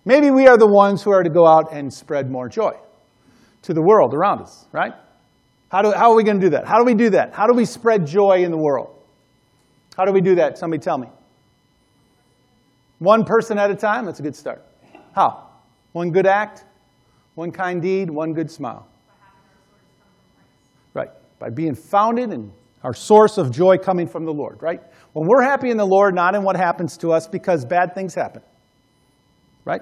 Maybe 0.04 0.30
we 0.30 0.46
are 0.46 0.56
the 0.56 0.68
ones 0.68 1.02
who 1.02 1.10
are 1.10 1.24
to 1.24 1.28
go 1.28 1.44
out 1.44 1.72
and 1.72 1.92
spread 1.92 2.30
more 2.30 2.48
joy 2.48 2.74
to 3.62 3.74
the 3.74 3.82
world 3.82 4.14
around 4.14 4.40
us, 4.40 4.66
right? 4.70 4.92
How, 5.68 5.82
do, 5.82 5.90
how 5.90 6.12
are 6.12 6.14
we 6.14 6.22
going 6.22 6.38
to 6.38 6.46
do 6.46 6.50
that? 6.50 6.64
How 6.64 6.78
do 6.78 6.84
we 6.84 6.94
do 6.94 7.10
that? 7.10 7.34
How 7.34 7.48
do 7.48 7.54
we 7.54 7.64
spread 7.64 8.06
joy 8.06 8.44
in 8.44 8.52
the 8.52 8.56
world? 8.56 9.02
How 9.96 10.04
do 10.04 10.12
we 10.12 10.20
do 10.20 10.36
that? 10.36 10.58
Somebody 10.58 10.80
tell 10.80 10.96
me. 10.96 11.08
One 13.00 13.24
person 13.24 13.58
at 13.58 13.72
a 13.72 13.74
time? 13.74 14.06
That's 14.06 14.20
a 14.20 14.22
good 14.22 14.36
start. 14.36 14.64
How? 15.12 15.48
One 15.90 16.12
good 16.12 16.26
act, 16.26 16.64
one 17.34 17.50
kind 17.50 17.82
deed, 17.82 18.10
one 18.10 18.32
good 18.32 18.48
smile. 18.48 18.86
Right. 20.94 21.10
By 21.40 21.50
being 21.50 21.74
founded 21.74 22.30
and 22.30 22.52
our 22.84 22.94
source 22.94 23.38
of 23.38 23.50
joy 23.50 23.76
coming 23.78 24.06
from 24.06 24.24
the 24.24 24.32
Lord, 24.32 24.62
right? 24.62 24.80
When 25.16 25.26
we're 25.28 25.44
happy 25.44 25.70
in 25.70 25.78
the 25.78 25.86
Lord, 25.86 26.14
not 26.14 26.34
in 26.34 26.42
what 26.42 26.56
happens 26.56 26.98
to 26.98 27.10
us 27.10 27.26
because 27.26 27.64
bad 27.64 27.94
things 27.94 28.14
happen. 28.14 28.42
Right? 29.64 29.80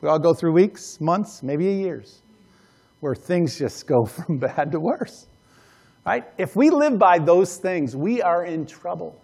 We 0.00 0.08
all 0.08 0.18
go 0.18 0.34
through 0.34 0.52
weeks, 0.52 1.00
months, 1.00 1.44
maybe 1.44 1.66
years 1.66 2.22
where 2.98 3.14
things 3.14 3.56
just 3.56 3.86
go 3.86 4.04
from 4.04 4.38
bad 4.38 4.72
to 4.72 4.80
worse. 4.80 5.28
Right? 6.04 6.24
If 6.38 6.56
we 6.56 6.70
live 6.70 6.98
by 6.98 7.20
those 7.20 7.58
things, 7.58 7.94
we 7.94 8.20
are 8.20 8.44
in 8.44 8.66
trouble. 8.66 9.22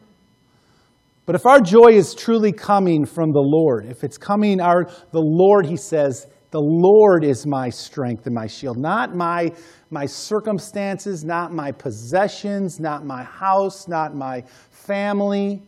But 1.26 1.34
if 1.34 1.46
our 1.46 1.58
joy 1.58 1.94
is 1.94 2.14
truly 2.14 2.52
coming 2.52 3.04
from 3.04 3.32
the 3.32 3.42
Lord, 3.42 3.86
if 3.86 4.04
it's 4.04 4.16
coming 4.16 4.60
our 4.60 4.84
the 5.10 5.20
Lord, 5.20 5.66
he 5.66 5.76
says, 5.76 6.28
the 6.54 6.61
Lord 6.61 7.25
is 7.25 7.49
my 7.49 7.68
strength 7.68 8.26
and 8.26 8.34
my 8.34 8.46
shield, 8.46 8.78
not 8.78 9.12
my, 9.12 9.50
my 9.90 10.06
circumstances, 10.06 11.25
not 11.25 11.52
my 11.52 11.73
possessions, 11.73 12.78
not 12.78 13.04
my 13.04 13.25
house, 13.25 13.88
not 13.88 14.14
my 14.14 14.44
family. 14.70 15.64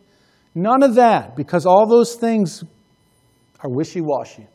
None 0.55 0.83
of 0.83 0.95
that, 0.95 1.35
because 1.35 1.65
all 1.65 1.87
those 1.87 2.15
things 2.15 2.63
are 3.59 3.69
wishy 3.69 3.99
washy. 3.99 4.47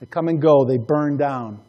They 0.00 0.06
come 0.06 0.26
and 0.26 0.42
go, 0.42 0.64
they 0.64 0.78
burn 0.78 1.16
down, 1.16 1.60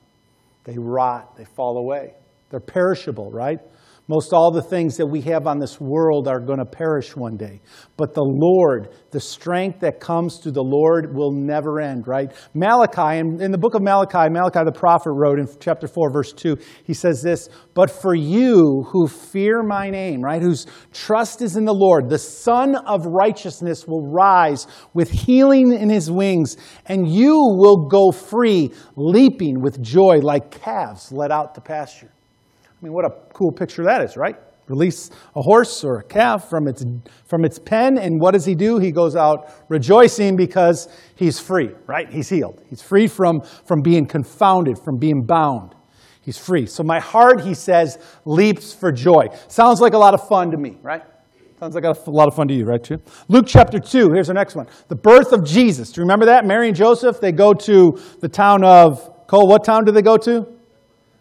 they 0.63 0.79
rot, 0.79 1.38
they 1.38 1.46
fall 1.46 1.77
away. 1.77 2.15
They're 2.50 2.60
perishable, 2.60 3.29
right? 3.29 3.60
Most 4.09 4.31
all 4.31 4.51
the 4.51 4.61
things 4.61 4.95
that 4.97 5.05
we 5.05 5.19
have 5.23 5.47
on 5.47 5.59
this 5.59 5.81
world 5.81 6.29
are 6.29 6.39
going 6.39 6.59
to 6.59 6.65
perish 6.65 7.13
one 7.13 7.35
day. 7.35 7.59
But 7.97 8.13
the 8.13 8.23
Lord, 8.23 8.95
the 9.11 9.19
strength 9.19 9.81
that 9.81 9.99
comes 9.99 10.37
through 10.37 10.53
the 10.53 10.63
Lord 10.63 11.13
will 11.13 11.33
never 11.33 11.81
end, 11.81 12.07
right? 12.07 12.31
Malachi, 12.53 13.19
in, 13.19 13.41
in 13.41 13.51
the 13.51 13.57
book 13.57 13.75
of 13.75 13.81
Malachi, 13.81 14.29
Malachi 14.29 14.61
the 14.63 14.71
prophet 14.71 15.11
wrote 15.11 15.39
in 15.39 15.47
chapter 15.59 15.89
4, 15.89 16.09
verse 16.13 16.31
2, 16.31 16.55
he 16.85 16.93
says 16.93 17.21
this, 17.21 17.49
But 17.73 17.91
for 17.91 18.15
you 18.15 18.85
who 18.87 19.09
fear 19.09 19.61
my 19.61 19.89
name, 19.89 20.21
right, 20.21 20.41
whose 20.41 20.67
trust 20.93 21.41
is 21.41 21.57
in 21.57 21.65
the 21.65 21.73
Lord, 21.73 22.09
the 22.09 22.17
Sun 22.17 22.75
of 22.75 23.05
righteousness 23.05 23.85
will 23.85 24.09
rise 24.09 24.67
with 24.93 25.11
healing 25.11 25.73
in 25.73 25.89
his 25.89 26.09
wings, 26.09 26.55
and 26.85 27.09
you 27.09 27.35
will 27.35 27.89
go 27.89 28.11
free, 28.13 28.71
leaping 28.95 29.61
with 29.61 29.81
joy 29.81 30.19
like 30.21 30.49
calves 30.49 31.11
led 31.11 31.29
out 31.29 31.55
to 31.55 31.61
pasture. 31.61 32.11
I 32.79 32.84
mean, 32.84 32.93
what 32.93 33.05
a 33.05 33.10
cool 33.34 33.51
picture 33.51 33.84
that 33.86 34.03
is, 34.03 34.15
right? 34.15 34.36
Release 34.67 35.10
a 35.36 35.41
horse 35.41 35.84
or 35.84 36.00
a 36.00 36.03
calf 36.03 36.50
from 36.50 36.67
its, 36.67 36.84
from 37.25 37.43
its 37.43 37.57
pen, 37.57 37.98
and 37.98 38.19
what 38.19 38.31
does 38.31 38.46
he 38.46 38.53
do? 38.53 38.77
He 38.77 38.91
goes 38.91 39.15
out 39.15 39.51
rejoicing 39.69 40.36
because 40.36 40.88
he's 41.15 41.39
free, 41.39 41.72
right? 41.88 42.12
He's 42.12 42.29
healed. 42.29 42.62
He's 42.69 42.81
free 42.81 43.07
from, 43.07 43.41
from 43.65 43.81
being 43.81 44.05
confounded, 44.05 44.77
from 44.84 44.98
being 44.98 45.24
bound. 45.25 45.74
He's 46.22 46.38
free. 46.38 46.65
So 46.65 46.84
my 46.84 47.00
heart, 47.00 47.41
he 47.41 47.53
says, 47.53 47.98
leaps 48.25 48.74
for 48.74 48.91
joy. 48.91 49.27
Sounds 49.48 49.79
like 49.79 49.93
a 49.93 49.98
lot 49.98 50.13
of 50.13 50.27
fun 50.27 50.51
to 50.51 50.57
me, 50.57 50.77
right? 50.84 51.01
Sounds 51.60 51.74
like 51.74 51.86
a 51.86 51.96
lot 52.12 52.27
of 52.27 52.36
fun 52.36 52.48
to 52.50 52.53
you, 52.53 52.65
right, 52.65 52.84
too? 52.84 52.98
Luke 53.29 53.46
chapter 53.48 53.79
2, 53.79 54.12
here's 54.12 54.27
the 54.27 54.34
next 54.34 54.55
one. 54.55 54.67
The 54.89 54.96
birth 54.96 55.31
of 55.31 55.43
Jesus. 55.43 55.91
Do 55.91 56.01
you 56.01 56.03
remember 56.03 56.25
that? 56.27 56.46
Mary 56.46 56.67
and 56.67 56.75
Joseph, 56.75 57.19
they 57.19 57.31
go 57.31 57.53
to 57.53 57.98
the 58.19 58.29
town 58.29 58.63
of, 58.63 59.25
Cole, 59.27 59.48
what 59.48 59.63
town 59.63 59.86
do 59.86 59.91
they 59.91 60.03
go 60.03 60.17
to? 60.17 60.56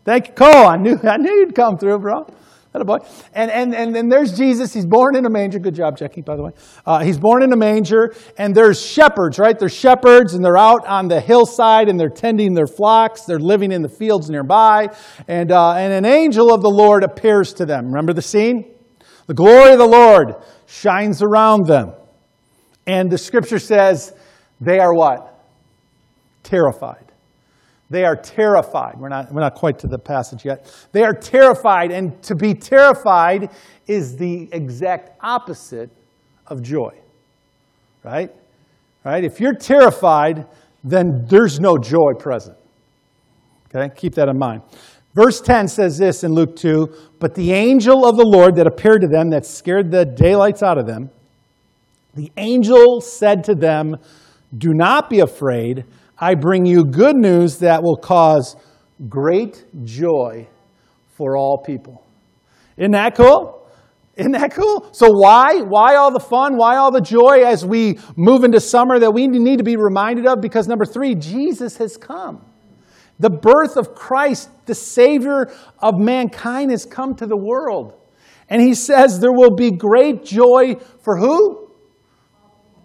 Thank 0.06 0.28
you, 0.28 0.34
Cole. 0.34 0.68
I 0.68 0.76
knew, 0.76 0.96
I 1.02 1.16
knew 1.16 1.34
you'd 1.34 1.54
come 1.56 1.76
through, 1.76 1.98
bro. 1.98 2.26
That 2.72 2.80
a 2.80 2.84
boy. 2.84 2.98
And, 3.34 3.50
and, 3.50 3.74
and 3.74 3.92
then 3.92 4.08
there's 4.08 4.36
Jesus. 4.36 4.72
He's 4.72 4.86
born 4.86 5.16
in 5.16 5.26
a 5.26 5.30
manger. 5.30 5.58
Good 5.58 5.74
job, 5.74 5.96
Jackie, 5.96 6.20
by 6.20 6.36
the 6.36 6.44
way. 6.44 6.50
Uh, 6.84 7.00
he's 7.00 7.18
born 7.18 7.42
in 7.42 7.52
a 7.52 7.56
manger. 7.56 8.14
And 8.38 8.54
there's 8.54 8.80
shepherds, 8.80 9.40
right? 9.40 9.58
There's 9.58 9.74
shepherds, 9.74 10.34
and 10.34 10.44
they're 10.44 10.56
out 10.56 10.86
on 10.86 11.08
the 11.08 11.20
hillside, 11.20 11.88
and 11.88 11.98
they're 11.98 12.08
tending 12.08 12.54
their 12.54 12.68
flocks. 12.68 13.22
They're 13.22 13.40
living 13.40 13.72
in 13.72 13.82
the 13.82 13.88
fields 13.88 14.30
nearby. 14.30 14.90
And, 15.26 15.50
uh, 15.50 15.72
and 15.72 15.92
an 15.92 16.04
angel 16.04 16.54
of 16.54 16.62
the 16.62 16.70
Lord 16.70 17.02
appears 17.02 17.52
to 17.54 17.66
them. 17.66 17.86
Remember 17.86 18.12
the 18.12 18.22
scene? 18.22 18.76
The 19.26 19.34
glory 19.34 19.72
of 19.72 19.78
the 19.78 19.88
Lord 19.88 20.36
shines 20.66 21.20
around 21.20 21.66
them. 21.66 21.94
And 22.86 23.10
the 23.10 23.18
scripture 23.18 23.58
says 23.58 24.12
they 24.60 24.78
are 24.78 24.94
what? 24.94 25.34
Terrified. 26.44 27.05
They 27.88 28.04
are 28.04 28.16
terrified. 28.16 28.98
We're 28.98 29.08
not, 29.08 29.32
we're 29.32 29.40
not 29.40 29.54
quite 29.54 29.78
to 29.80 29.86
the 29.86 29.98
passage 29.98 30.44
yet. 30.44 30.72
They 30.92 31.04
are 31.04 31.14
terrified, 31.14 31.92
and 31.92 32.20
to 32.24 32.34
be 32.34 32.52
terrified 32.52 33.50
is 33.86 34.16
the 34.16 34.48
exact 34.52 35.16
opposite 35.22 35.90
of 36.48 36.62
joy. 36.62 36.94
Right? 38.02 38.32
Right? 39.04 39.22
If 39.22 39.40
you're 39.40 39.54
terrified, 39.54 40.46
then 40.82 41.26
there's 41.26 41.60
no 41.60 41.78
joy 41.78 42.14
present. 42.14 42.56
Okay? 43.68 43.92
Keep 43.94 44.14
that 44.14 44.28
in 44.28 44.38
mind. 44.38 44.62
Verse 45.14 45.40
10 45.40 45.68
says 45.68 45.96
this 45.96 46.24
in 46.24 46.34
Luke 46.34 46.56
2 46.56 46.94
But 47.20 47.34
the 47.34 47.52
angel 47.52 48.04
of 48.04 48.16
the 48.16 48.24
Lord 48.24 48.56
that 48.56 48.66
appeared 48.66 49.00
to 49.02 49.08
them, 49.08 49.30
that 49.30 49.46
scared 49.46 49.90
the 49.90 50.04
daylights 50.04 50.62
out 50.62 50.76
of 50.76 50.86
them, 50.86 51.10
the 52.14 52.32
angel 52.36 53.00
said 53.00 53.44
to 53.44 53.54
them, 53.54 53.96
Do 54.56 54.74
not 54.74 55.08
be 55.08 55.20
afraid. 55.20 55.84
I 56.18 56.34
bring 56.34 56.64
you 56.64 56.84
good 56.84 57.16
news 57.16 57.58
that 57.58 57.82
will 57.82 57.96
cause 57.96 58.56
great 59.08 59.64
joy 59.84 60.48
for 61.16 61.36
all 61.36 61.58
people. 61.58 62.02
Isn't 62.76 62.92
that 62.92 63.14
cool? 63.14 63.68
Isn't 64.16 64.32
that 64.32 64.54
cool? 64.54 64.88
So, 64.92 65.08
why? 65.10 65.60
Why 65.60 65.96
all 65.96 66.10
the 66.10 66.20
fun? 66.20 66.56
Why 66.56 66.76
all 66.76 66.90
the 66.90 67.02
joy 67.02 67.42
as 67.44 67.66
we 67.66 67.98
move 68.16 68.44
into 68.44 68.60
summer 68.60 68.98
that 68.98 69.10
we 69.10 69.28
need 69.28 69.58
to 69.58 69.64
be 69.64 69.76
reminded 69.76 70.26
of? 70.26 70.40
Because, 70.40 70.66
number 70.66 70.86
three, 70.86 71.14
Jesus 71.14 71.76
has 71.76 71.98
come. 71.98 72.42
The 73.18 73.28
birth 73.28 73.76
of 73.76 73.94
Christ, 73.94 74.48
the 74.64 74.74
Savior 74.74 75.50
of 75.80 75.98
mankind, 75.98 76.70
has 76.70 76.86
come 76.86 77.14
to 77.16 77.26
the 77.26 77.36
world. 77.36 77.92
And 78.48 78.62
He 78.62 78.74
says 78.74 79.20
there 79.20 79.32
will 79.32 79.54
be 79.54 79.70
great 79.70 80.24
joy 80.24 80.76
for 81.02 81.18
who? 81.18 81.70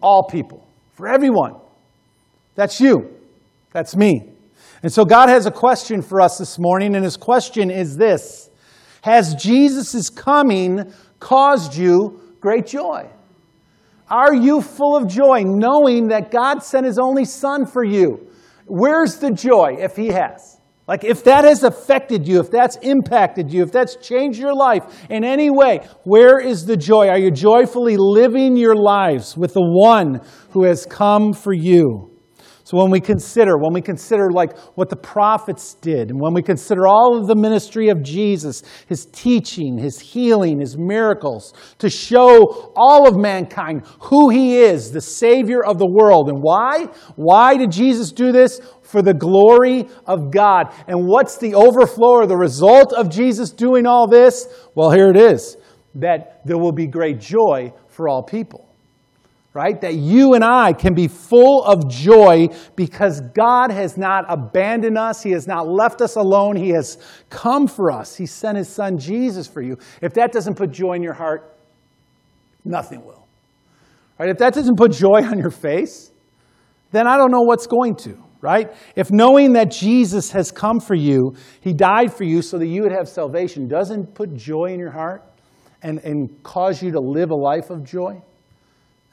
All 0.01 0.27
people, 0.29 0.67
for 0.91 1.07
everyone. 1.07 1.55
That's 2.55 2.81
you. 2.81 3.20
That's 3.71 3.95
me. 3.95 4.33
And 4.83 4.91
so 4.91 5.05
God 5.05 5.29
has 5.29 5.45
a 5.45 5.51
question 5.51 6.01
for 6.01 6.21
us 6.21 6.37
this 6.37 6.57
morning, 6.59 6.95
and 6.95 7.03
his 7.03 7.17
question 7.17 7.69
is 7.69 7.97
this 7.97 8.49
Has 9.03 9.35
Jesus' 9.35 10.09
coming 10.09 10.91
caused 11.19 11.75
you 11.75 12.35
great 12.39 12.65
joy? 12.65 13.09
Are 14.09 14.33
you 14.33 14.61
full 14.61 14.97
of 14.97 15.07
joy 15.07 15.43
knowing 15.45 16.09
that 16.09 16.31
God 16.31 16.63
sent 16.63 16.85
his 16.85 16.99
only 16.99 17.23
son 17.23 17.65
for 17.65 17.83
you? 17.83 18.27
Where's 18.65 19.17
the 19.17 19.31
joy 19.31 19.77
if 19.79 19.95
he 19.95 20.07
has? 20.07 20.59
Like, 20.87 21.05
if 21.05 21.23
that 21.23 21.45
has 21.45 21.63
affected 21.63 22.27
you, 22.27 22.41
if 22.41 22.51
that's 22.51 22.75
impacted 22.77 23.53
you, 23.53 23.63
if 23.63 23.71
that's 23.71 23.95
changed 23.95 24.37
your 24.37 24.53
life 24.53 24.83
in 25.09 25.23
any 25.23 25.49
way, 25.49 25.87
where 26.03 26.39
is 26.39 26.65
the 26.65 26.75
joy? 26.75 27.07
Are 27.07 27.17
you 27.17 27.31
joyfully 27.31 27.95
living 27.97 28.57
your 28.57 28.75
lives 28.75 29.37
with 29.37 29.53
the 29.53 29.61
one 29.63 30.19
who 30.49 30.65
has 30.65 30.85
come 30.85 31.31
for 31.31 31.53
you? 31.53 32.10
So 32.71 32.77
when 32.77 32.89
we 32.89 33.01
consider, 33.01 33.57
when 33.57 33.73
we 33.73 33.81
consider 33.81 34.31
like 34.31 34.57
what 34.75 34.87
the 34.87 34.95
prophets 34.95 35.73
did, 35.73 36.09
and 36.09 36.21
when 36.21 36.33
we 36.33 36.41
consider 36.41 36.87
all 36.87 37.17
of 37.19 37.27
the 37.27 37.35
ministry 37.35 37.89
of 37.89 38.01
Jesus, 38.01 38.63
his 38.87 39.07
teaching, 39.07 39.77
his 39.77 39.99
healing, 39.99 40.61
his 40.61 40.77
miracles, 40.77 41.53
to 41.79 41.89
show 41.89 42.71
all 42.77 43.09
of 43.09 43.17
mankind 43.17 43.81
who 43.99 44.29
he 44.29 44.59
is, 44.59 44.93
the 44.93 45.01
Savior 45.01 45.61
of 45.61 45.79
the 45.79 45.85
world. 45.85 46.29
And 46.29 46.37
why? 46.41 46.85
Why 47.17 47.57
did 47.57 47.73
Jesus 47.73 48.13
do 48.13 48.31
this? 48.31 48.61
For 48.83 49.01
the 49.01 49.13
glory 49.13 49.89
of 50.05 50.31
God. 50.31 50.73
And 50.87 51.05
what's 51.05 51.37
the 51.37 51.53
overflow 51.55 52.21
or 52.21 52.25
the 52.25 52.37
result 52.37 52.93
of 52.93 53.09
Jesus 53.09 53.51
doing 53.51 53.85
all 53.85 54.07
this? 54.07 54.47
Well, 54.75 54.91
here 54.91 55.09
it 55.09 55.17
is 55.17 55.57
that 55.95 56.39
there 56.45 56.57
will 56.57 56.71
be 56.71 56.87
great 56.87 57.19
joy 57.19 57.73
for 57.89 58.07
all 58.07 58.23
people 58.23 58.70
right? 59.53 59.79
That 59.81 59.95
you 59.95 60.33
and 60.33 60.43
I 60.43 60.73
can 60.73 60.93
be 60.93 61.07
full 61.07 61.63
of 61.63 61.89
joy 61.89 62.47
because 62.75 63.21
God 63.33 63.71
has 63.71 63.97
not 63.97 64.25
abandoned 64.29 64.97
us. 64.97 65.21
He 65.21 65.31
has 65.31 65.47
not 65.47 65.67
left 65.67 66.01
us 66.01 66.15
alone. 66.15 66.55
He 66.55 66.69
has 66.69 66.97
come 67.29 67.67
for 67.67 67.91
us. 67.91 68.15
He 68.15 68.25
sent 68.25 68.57
His 68.57 68.69
Son 68.69 68.97
Jesus 68.97 69.47
for 69.47 69.61
you. 69.61 69.77
If 70.01 70.13
that 70.13 70.31
doesn't 70.31 70.55
put 70.55 70.71
joy 70.71 70.93
in 70.93 71.03
your 71.03 71.13
heart, 71.13 71.57
nothing 72.63 73.05
will. 73.05 73.27
Right? 74.17 74.29
If 74.29 74.37
that 74.37 74.53
doesn't 74.53 74.77
put 74.77 74.91
joy 74.91 75.23
on 75.23 75.37
your 75.37 75.51
face, 75.51 76.11
then 76.91 77.07
I 77.07 77.17
don't 77.17 77.31
know 77.31 77.41
what's 77.41 77.67
going 77.67 77.95
to. 77.97 78.17
Right? 78.39 78.73
If 78.95 79.11
knowing 79.11 79.53
that 79.53 79.69
Jesus 79.69 80.31
has 80.31 80.51
come 80.51 80.79
for 80.79 80.95
you, 80.95 81.35
He 81.59 81.73
died 81.73 82.11
for 82.11 82.23
you 82.23 82.41
so 82.41 82.57
that 82.57 82.65
you 82.65 82.81
would 82.81 82.91
have 82.91 83.07
salvation, 83.07 83.67
doesn't 83.67 84.15
put 84.15 84.33
joy 84.33 84.73
in 84.73 84.79
your 84.79 84.89
heart 84.89 85.23
and, 85.83 85.99
and 85.99 86.41
cause 86.41 86.81
you 86.81 86.91
to 86.91 86.99
live 86.99 87.29
a 87.29 87.35
life 87.35 87.69
of 87.69 87.83
joy, 87.83 88.21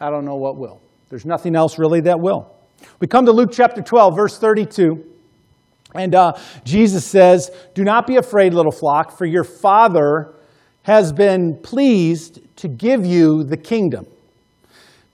I 0.00 0.10
don't 0.10 0.24
know 0.24 0.36
what 0.36 0.56
will. 0.56 0.80
There's 1.08 1.26
nothing 1.26 1.56
else 1.56 1.78
really 1.78 2.00
that 2.02 2.20
will. 2.20 2.54
We 3.00 3.06
come 3.06 3.26
to 3.26 3.32
Luke 3.32 3.50
chapter 3.52 3.82
12, 3.82 4.14
verse 4.14 4.38
32. 4.38 5.04
And 5.94 6.14
uh, 6.14 6.34
Jesus 6.64 7.04
says, 7.04 7.50
Do 7.74 7.82
not 7.82 8.06
be 8.06 8.16
afraid, 8.16 8.54
little 8.54 8.72
flock, 8.72 9.16
for 9.16 9.24
your 9.24 9.44
Father 9.44 10.34
has 10.82 11.12
been 11.12 11.58
pleased 11.62 12.40
to 12.56 12.68
give 12.68 13.04
you 13.04 13.42
the 13.44 13.56
kingdom. 13.56 14.06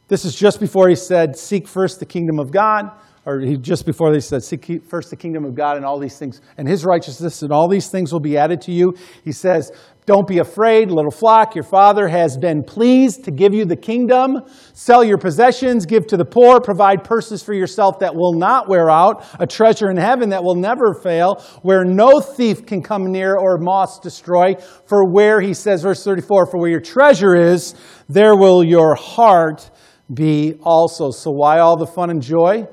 This 0.08 0.24
is 0.24 0.34
just 0.34 0.60
before 0.60 0.88
he 0.88 0.96
said, 0.96 1.36
Seek 1.36 1.66
first 1.66 2.00
the 2.00 2.06
kingdom 2.06 2.38
of 2.38 2.50
God 2.50 2.90
or 3.26 3.40
he, 3.40 3.56
just 3.56 3.86
before 3.86 4.12
they 4.12 4.20
said, 4.20 4.42
Seek 4.42 4.84
first 4.84 5.10
the 5.10 5.16
kingdom 5.16 5.44
of 5.44 5.54
God 5.54 5.76
and 5.76 5.86
all 5.86 5.98
these 5.98 6.18
things, 6.18 6.40
and 6.58 6.68
his 6.68 6.84
righteousness, 6.84 7.42
and 7.42 7.52
all 7.52 7.68
these 7.68 7.88
things 7.88 8.12
will 8.12 8.20
be 8.20 8.36
added 8.36 8.60
to 8.62 8.72
you. 8.72 8.94
He 9.24 9.32
says, 9.32 9.72
Don't 10.06 10.26
be 10.28 10.38
afraid, 10.38 10.90
little 10.90 11.10
flock. 11.10 11.54
Your 11.54 11.64
father 11.64 12.08
has 12.08 12.36
been 12.36 12.62
pleased 12.62 13.24
to 13.24 13.30
give 13.30 13.54
you 13.54 13.64
the 13.64 13.76
kingdom. 13.76 14.42
Sell 14.74 15.02
your 15.02 15.16
possessions, 15.16 15.86
give 15.86 16.06
to 16.08 16.16
the 16.16 16.24
poor, 16.24 16.60
provide 16.60 17.04
purses 17.04 17.42
for 17.42 17.54
yourself 17.54 17.98
that 18.00 18.14
will 18.14 18.34
not 18.34 18.68
wear 18.68 18.90
out, 18.90 19.24
a 19.40 19.46
treasure 19.46 19.90
in 19.90 19.96
heaven 19.96 20.28
that 20.28 20.44
will 20.44 20.56
never 20.56 20.94
fail, 21.02 21.42
where 21.62 21.84
no 21.84 22.20
thief 22.20 22.66
can 22.66 22.82
come 22.82 23.10
near 23.10 23.36
or 23.36 23.58
moths 23.58 23.98
destroy. 23.98 24.54
For 24.86 25.10
where, 25.10 25.40
he 25.40 25.54
says, 25.54 25.82
verse 25.82 26.04
34, 26.04 26.50
for 26.50 26.60
where 26.60 26.70
your 26.70 26.80
treasure 26.80 27.34
is, 27.34 27.74
there 28.08 28.36
will 28.36 28.62
your 28.62 28.94
heart 28.94 29.70
be 30.12 30.58
also. 30.62 31.10
So, 31.10 31.30
why 31.30 31.60
all 31.60 31.78
the 31.78 31.86
fun 31.86 32.10
and 32.10 32.20
joy? 32.20 32.66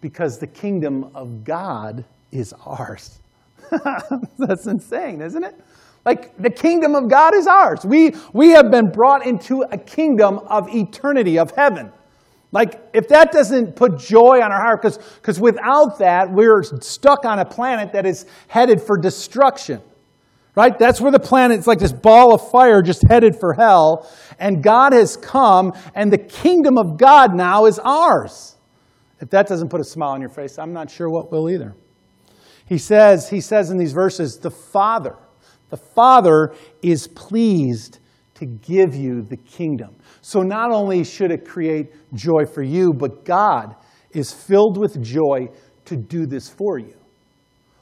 because 0.00 0.38
the 0.38 0.46
kingdom 0.46 1.10
of 1.14 1.44
God 1.44 2.04
is 2.32 2.54
ours. 2.64 3.20
That's 4.38 4.66
insane, 4.66 5.20
isn't 5.20 5.44
it? 5.44 5.54
Like 6.04 6.36
the 6.38 6.50
kingdom 6.50 6.94
of 6.94 7.08
God 7.08 7.34
is 7.34 7.46
ours. 7.46 7.84
We, 7.84 8.14
we 8.32 8.50
have 8.50 8.70
been 8.70 8.90
brought 8.90 9.26
into 9.26 9.62
a 9.62 9.76
kingdom 9.76 10.38
of 10.46 10.74
eternity, 10.74 11.38
of 11.38 11.52
heaven. 11.52 11.92
Like, 12.52 12.80
if 12.92 13.06
that 13.08 13.30
doesn't 13.30 13.76
put 13.76 13.98
joy 13.98 14.40
on 14.42 14.50
our 14.50 14.60
heart, 14.60 14.82
because 14.82 15.38
without 15.38 15.98
that, 16.00 16.32
we're 16.32 16.64
stuck 16.64 17.24
on 17.24 17.38
a 17.38 17.44
planet 17.44 17.92
that 17.92 18.06
is 18.06 18.26
headed 18.48 18.82
for 18.82 18.98
destruction. 18.98 19.80
Right? 20.56 20.76
That's 20.76 21.00
where 21.00 21.12
the 21.12 21.20
planet, 21.20 21.58
it's 21.58 21.68
like 21.68 21.78
this 21.78 21.92
ball 21.92 22.34
of 22.34 22.50
fire 22.50 22.82
just 22.82 23.02
headed 23.08 23.38
for 23.38 23.54
hell. 23.54 24.10
And 24.40 24.64
God 24.64 24.92
has 24.92 25.16
come, 25.16 25.72
and 25.94 26.12
the 26.12 26.18
kingdom 26.18 26.76
of 26.76 26.98
God 26.98 27.36
now 27.36 27.66
is 27.66 27.78
ours. 27.78 28.56
If 29.20 29.30
that 29.30 29.46
doesn't 29.46 29.68
put 29.68 29.80
a 29.80 29.84
smile 29.84 30.10
on 30.10 30.20
your 30.20 30.30
face, 30.30 30.58
I'm 30.58 30.72
not 30.72 30.90
sure 30.90 31.08
what 31.08 31.30
will 31.30 31.48
either. 31.48 31.76
He 32.66 32.78
says, 32.78 33.30
he 33.30 33.40
says 33.40 33.70
in 33.70 33.78
these 33.78 33.92
verses, 33.92 34.38
the 34.38 34.50
Father, 34.50 35.16
the 35.70 35.76
Father 35.76 36.54
is 36.82 37.06
pleased 37.08 37.98
to 38.34 38.46
give 38.46 38.94
you 38.94 39.22
the 39.22 39.36
kingdom. 39.36 39.94
So 40.22 40.42
not 40.42 40.70
only 40.70 41.04
should 41.04 41.30
it 41.30 41.46
create 41.46 41.92
joy 42.14 42.44
for 42.44 42.62
you, 42.62 42.92
but 42.92 43.24
God 43.24 43.74
is 44.12 44.32
filled 44.32 44.76
with 44.76 45.02
joy 45.02 45.48
to 45.86 45.96
do 45.96 46.26
this 46.26 46.48
for 46.48 46.78
you. 46.78 46.94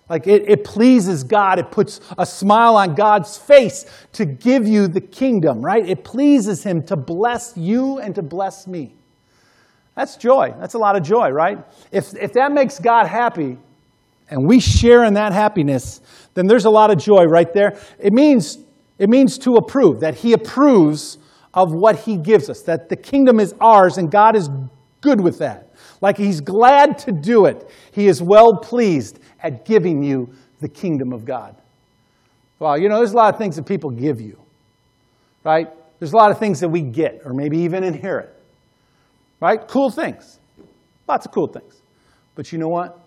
Like 0.09 0.27
it, 0.27 0.49
it 0.49 0.65
pleases 0.65 1.23
God. 1.23 1.59
It 1.59 1.71
puts 1.71 2.01
a 2.17 2.25
smile 2.25 2.77
on 2.77 2.95
God's 2.95 3.37
face 3.37 3.85
to 4.13 4.25
give 4.25 4.67
you 4.67 4.89
the 4.89 5.01
kingdom, 5.01 5.61
right? 5.61 5.87
It 5.87 6.05
pleases 6.05 6.63
Him 6.63 6.83
to 6.85 6.97
bless 6.97 7.57
you 7.57 7.99
and 7.99 8.15
to 8.15 8.23
bless 8.23 8.67
me. 8.67 8.95
That's 9.95 10.17
joy. 10.17 10.55
That's 10.59 10.75
a 10.75 10.79
lot 10.79 10.97
of 10.97 11.03
joy, 11.03 11.31
right? 11.31 11.59
If, 11.93 12.15
if 12.15 12.33
that 12.35 12.53
makes 12.53 12.79
God 12.79 13.07
happy 13.07 13.59
and 14.31 14.47
we 14.47 14.61
share 14.61 15.05
in 15.05 15.15
that 15.15 15.33
happiness, 15.33 16.01
then 16.35 16.47
there's 16.47 16.65
a 16.65 16.71
lot 16.71 16.91
of 16.91 16.99
joy 16.99 17.25
right 17.25 17.53
there. 17.53 17.79
It 17.99 18.13
means, 18.13 18.59
it 18.99 19.09
means 19.09 19.39
to 19.39 19.55
approve, 19.55 20.01
that 20.01 20.17
He 20.17 20.33
approves 20.33 21.19
of 21.55 21.73
what 21.73 21.97
He 22.01 22.17
gives 22.17 22.49
us, 22.51 22.63
that 22.63 22.89
the 22.89 22.97
kingdom 22.97 23.41
is 23.41 23.55
ours 23.61 23.99
and 23.99 24.11
God 24.11 24.37
is 24.37 24.49
good 25.01 25.21
with 25.21 25.39
that. 25.39 25.73
Like 26.01 26.17
He's 26.17 26.41
glad 26.41 26.99
to 26.99 27.13
do 27.13 27.47
it. 27.47 27.69
He 27.93 28.07
is 28.07 28.23
well 28.23 28.57
pleased 28.57 29.19
at 29.43 29.65
giving 29.65 30.03
you 30.03 30.31
the 30.61 30.69
kingdom 30.69 31.13
of 31.13 31.25
God. 31.25 31.57
Well, 32.59 32.79
you 32.79 32.89
know, 32.89 32.99
there's 32.99 33.13
a 33.13 33.17
lot 33.17 33.33
of 33.33 33.39
things 33.39 33.57
that 33.57 33.67
people 33.67 33.91
give 33.91 34.21
you, 34.21 34.39
right? 35.45 35.69
There's 35.99 36.13
a 36.13 36.17
lot 36.17 36.31
of 36.31 36.39
things 36.39 36.61
that 36.61 36.69
we 36.69 36.83
get 36.83 37.23
or 37.25 37.33
maybe 37.33 37.59
even 37.59 37.85
inherit. 37.85 38.35
Right? 39.41 39.61
Cool 39.69 39.91
things. 39.91 40.41
Lots 41.07 41.25
of 41.27 41.33
cool 41.33 41.47
things. 41.47 41.81
But 42.35 42.53
you 42.53 42.59
know 42.59 42.69
what? 42.69 42.99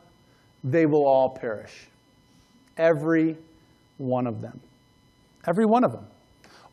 They 0.63 0.85
will 0.85 1.05
all 1.05 1.29
perish. 1.29 1.87
Every 2.77 3.37
one 3.97 4.27
of 4.27 4.41
them. 4.41 4.59
Every 5.47 5.65
one 5.65 5.83
of 5.83 5.91
them. 5.91 6.05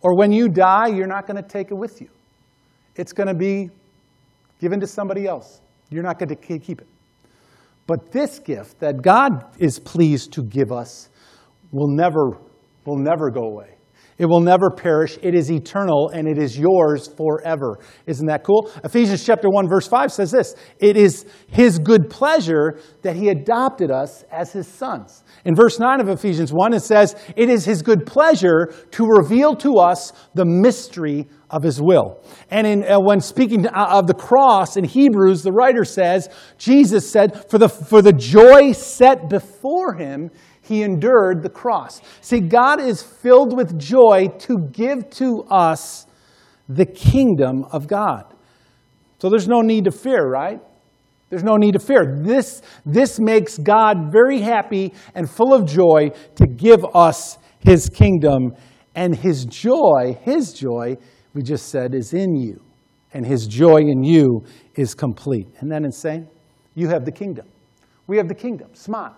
Or 0.02 0.16
when 0.16 0.30
you 0.32 0.48
die, 0.48 0.88
you're 0.88 1.06
not 1.06 1.26
going 1.26 1.42
to 1.42 1.48
take 1.48 1.70
it 1.70 1.74
with 1.74 2.00
you. 2.00 2.08
It's 2.96 3.12
going 3.12 3.28
to 3.28 3.34
be 3.34 3.70
given 4.60 4.80
to 4.80 4.86
somebody 4.86 5.26
else. 5.26 5.60
You're 5.90 6.02
not 6.02 6.18
going 6.18 6.28
to 6.28 6.36
keep 6.36 6.80
it. 6.80 6.86
But 7.86 8.12
this 8.12 8.38
gift 8.38 8.78
that 8.80 9.00
God 9.00 9.44
is 9.58 9.78
pleased 9.78 10.32
to 10.34 10.42
give 10.42 10.70
us 10.70 11.08
will 11.72 11.88
never, 11.88 12.36
will 12.84 12.98
never 12.98 13.30
go 13.30 13.44
away. 13.44 13.77
It 14.18 14.26
will 14.26 14.40
never 14.40 14.68
perish. 14.68 15.16
It 15.22 15.34
is 15.34 15.50
eternal 15.50 16.10
and 16.10 16.26
it 16.26 16.38
is 16.38 16.58
yours 16.58 17.06
forever. 17.06 17.78
Isn't 18.06 18.26
that 18.26 18.42
cool? 18.42 18.70
Ephesians 18.82 19.24
chapter 19.24 19.48
1 19.48 19.68
verse 19.68 19.86
5 19.86 20.12
says 20.12 20.32
this, 20.32 20.56
it 20.80 20.96
is 20.96 21.24
his 21.46 21.78
good 21.78 22.10
pleasure 22.10 22.78
that 23.02 23.14
he 23.14 23.28
adopted 23.28 23.92
us 23.92 24.24
as 24.32 24.52
his 24.52 24.66
sons. 24.66 25.22
In 25.44 25.54
verse 25.54 25.78
9 25.78 26.00
of 26.00 26.08
Ephesians 26.08 26.52
1 26.52 26.74
it 26.74 26.82
says, 26.82 27.14
it 27.36 27.48
is 27.48 27.64
his 27.64 27.80
good 27.80 28.04
pleasure 28.06 28.74
to 28.90 29.06
reveal 29.06 29.54
to 29.56 29.76
us 29.76 30.12
the 30.34 30.44
mystery 30.44 31.28
of 31.50 31.62
his 31.62 31.80
will. 31.80 32.20
And 32.50 32.66
in, 32.66 32.84
uh, 32.84 32.98
when 33.00 33.20
speaking 33.20 33.66
of 33.68 34.06
the 34.06 34.14
cross 34.14 34.76
in 34.76 34.84
Hebrews, 34.84 35.42
the 35.42 35.52
writer 35.52 35.84
says, 35.84 36.28
Jesus 36.58 37.08
said, 37.08 37.48
for 37.48 37.58
the, 37.58 37.68
for 37.68 38.02
the 38.02 38.12
joy 38.12 38.72
set 38.72 39.30
before 39.30 39.94
him, 39.94 40.30
he 40.68 40.82
endured 40.82 41.42
the 41.42 41.48
cross. 41.48 42.02
See, 42.20 42.40
God 42.40 42.78
is 42.78 43.02
filled 43.02 43.56
with 43.56 43.78
joy 43.78 44.28
to 44.40 44.58
give 44.70 45.08
to 45.12 45.44
us 45.50 46.06
the 46.68 46.84
kingdom 46.84 47.64
of 47.72 47.88
God. 47.88 48.24
So 49.18 49.30
there's 49.30 49.48
no 49.48 49.62
need 49.62 49.84
to 49.84 49.90
fear, 49.90 50.28
right? 50.28 50.60
There's 51.30 51.42
no 51.42 51.56
need 51.56 51.72
to 51.72 51.78
fear. 51.78 52.20
This, 52.20 52.62
this 52.84 53.18
makes 53.18 53.56
God 53.56 54.12
very 54.12 54.40
happy 54.40 54.92
and 55.14 55.28
full 55.28 55.54
of 55.54 55.66
joy 55.66 56.10
to 56.36 56.46
give 56.46 56.84
us 56.94 57.38
his 57.60 57.88
kingdom. 57.88 58.54
And 58.94 59.16
his 59.16 59.46
joy, 59.46 60.18
his 60.22 60.52
joy, 60.52 60.96
we 61.32 61.42
just 61.42 61.68
said, 61.68 61.94
is 61.94 62.12
in 62.12 62.36
you. 62.36 62.62
And 63.14 63.24
his 63.24 63.46
joy 63.46 63.78
in 63.78 64.04
you 64.04 64.44
is 64.74 64.94
complete. 64.94 65.48
Isn't 65.56 65.70
that 65.70 65.82
insane? 65.82 66.28
You 66.74 66.88
have 66.88 67.06
the 67.06 67.12
kingdom. 67.12 67.46
We 68.06 68.18
have 68.18 68.28
the 68.28 68.34
kingdom. 68.34 68.74
Smile 68.74 69.16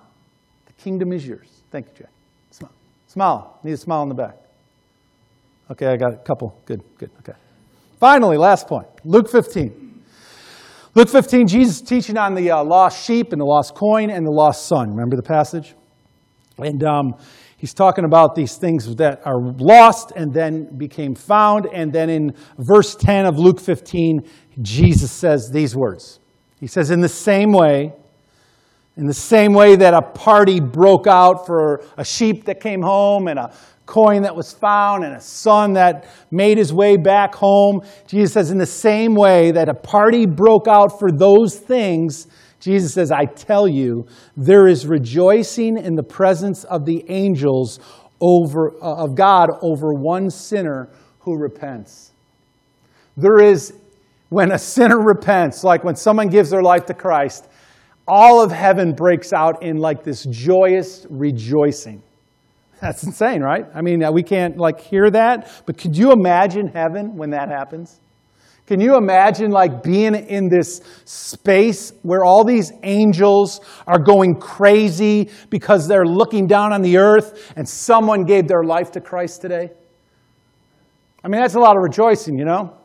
kingdom 0.82 1.12
is 1.12 1.26
yours. 1.26 1.62
Thank 1.70 1.86
you, 1.88 1.92
Jack. 1.98 2.10
Smile. 2.50 2.72
Smile. 3.06 3.60
Need 3.62 3.72
a 3.72 3.76
smile 3.76 4.00
on 4.00 4.08
the 4.08 4.14
back. 4.14 4.36
Okay, 5.70 5.86
I 5.86 5.96
got 5.96 6.14
a 6.14 6.16
couple. 6.16 6.58
Good, 6.66 6.82
good. 6.98 7.10
Okay. 7.20 7.38
Finally, 7.98 8.38
last 8.38 8.66
point 8.66 8.86
Luke 9.04 9.30
15. 9.30 9.88
Luke 10.96 11.08
15, 11.08 11.46
Jesus 11.46 11.80
teaching 11.80 12.16
on 12.16 12.34
the 12.34 12.50
uh, 12.50 12.64
lost 12.64 13.06
sheep 13.06 13.32
and 13.32 13.40
the 13.40 13.44
lost 13.44 13.76
coin 13.76 14.10
and 14.10 14.26
the 14.26 14.30
lost 14.30 14.66
son. 14.66 14.90
Remember 14.90 15.14
the 15.14 15.22
passage? 15.22 15.74
And 16.58 16.82
um, 16.82 17.14
he's 17.56 17.72
talking 17.72 18.04
about 18.04 18.34
these 18.34 18.56
things 18.56 18.96
that 18.96 19.24
are 19.24 19.40
lost 19.40 20.12
and 20.16 20.34
then 20.34 20.76
became 20.76 21.14
found. 21.14 21.66
And 21.72 21.92
then 21.92 22.10
in 22.10 22.34
verse 22.58 22.96
10 22.96 23.24
of 23.26 23.38
Luke 23.38 23.60
15, 23.60 24.28
Jesus 24.62 25.12
says 25.12 25.48
these 25.52 25.76
words. 25.76 26.18
He 26.58 26.66
says, 26.66 26.90
In 26.90 27.00
the 27.00 27.08
same 27.08 27.52
way, 27.52 27.92
in 28.96 29.06
the 29.06 29.14
same 29.14 29.52
way 29.52 29.76
that 29.76 29.94
a 29.94 30.02
party 30.02 30.60
broke 30.60 31.06
out 31.06 31.46
for 31.46 31.84
a 31.96 32.04
sheep 32.04 32.44
that 32.44 32.60
came 32.60 32.82
home 32.82 33.28
and 33.28 33.38
a 33.38 33.52
coin 33.86 34.22
that 34.22 34.34
was 34.34 34.52
found 34.52 35.04
and 35.04 35.14
a 35.16 35.20
son 35.20 35.72
that 35.72 36.06
made 36.30 36.58
his 36.58 36.72
way 36.72 36.96
back 36.96 37.34
home, 37.34 37.82
Jesus 38.06 38.32
says, 38.34 38.50
in 38.50 38.58
the 38.58 38.66
same 38.66 39.14
way 39.14 39.50
that 39.50 39.68
a 39.68 39.74
party 39.74 40.26
broke 40.26 40.68
out 40.68 40.98
for 40.98 41.10
those 41.10 41.58
things, 41.58 42.28
Jesus 42.60 42.94
says, 42.94 43.10
I 43.10 43.24
tell 43.24 43.66
you, 43.66 44.06
there 44.36 44.68
is 44.68 44.86
rejoicing 44.86 45.76
in 45.76 45.96
the 45.96 46.02
presence 46.02 46.64
of 46.64 46.84
the 46.84 47.04
angels 47.08 47.80
over, 48.20 48.74
uh, 48.82 49.04
of 49.04 49.14
God 49.14 49.50
over 49.62 49.92
one 49.92 50.30
sinner 50.30 50.88
who 51.20 51.36
repents. 51.36 52.12
There 53.16 53.40
is, 53.40 53.72
when 54.28 54.52
a 54.52 54.58
sinner 54.58 55.00
repents, 55.00 55.64
like 55.64 55.82
when 55.82 55.96
someone 55.96 56.28
gives 56.28 56.50
their 56.50 56.62
life 56.62 56.86
to 56.86 56.94
Christ, 56.94 57.48
all 58.10 58.42
of 58.42 58.50
heaven 58.50 58.92
breaks 58.92 59.32
out 59.32 59.62
in 59.62 59.76
like 59.76 60.02
this 60.02 60.24
joyous 60.24 61.06
rejoicing. 61.08 62.02
That's 62.80 63.04
insane, 63.04 63.40
right? 63.40 63.66
I 63.72 63.82
mean, 63.82 64.02
we 64.12 64.24
can't 64.24 64.56
like 64.56 64.80
hear 64.80 65.10
that, 65.10 65.48
but 65.64 65.78
could 65.78 65.96
you 65.96 66.10
imagine 66.10 66.66
heaven 66.66 67.16
when 67.16 67.30
that 67.30 67.48
happens? 67.48 68.00
Can 68.66 68.80
you 68.80 68.96
imagine 68.96 69.52
like 69.52 69.84
being 69.84 70.14
in 70.16 70.48
this 70.48 70.80
space 71.04 71.92
where 72.02 72.24
all 72.24 72.44
these 72.44 72.72
angels 72.82 73.60
are 73.86 73.98
going 73.98 74.36
crazy 74.40 75.30
because 75.48 75.86
they're 75.86 76.06
looking 76.06 76.48
down 76.48 76.72
on 76.72 76.82
the 76.82 76.96
earth 76.96 77.52
and 77.56 77.68
someone 77.68 78.24
gave 78.24 78.48
their 78.48 78.64
life 78.64 78.90
to 78.92 79.00
Christ 79.00 79.40
today? 79.40 79.70
I 81.22 81.28
mean, 81.28 81.40
that's 81.40 81.54
a 81.54 81.60
lot 81.60 81.76
of 81.76 81.82
rejoicing, 81.82 82.38
you 82.38 82.44
know? 82.44 82.76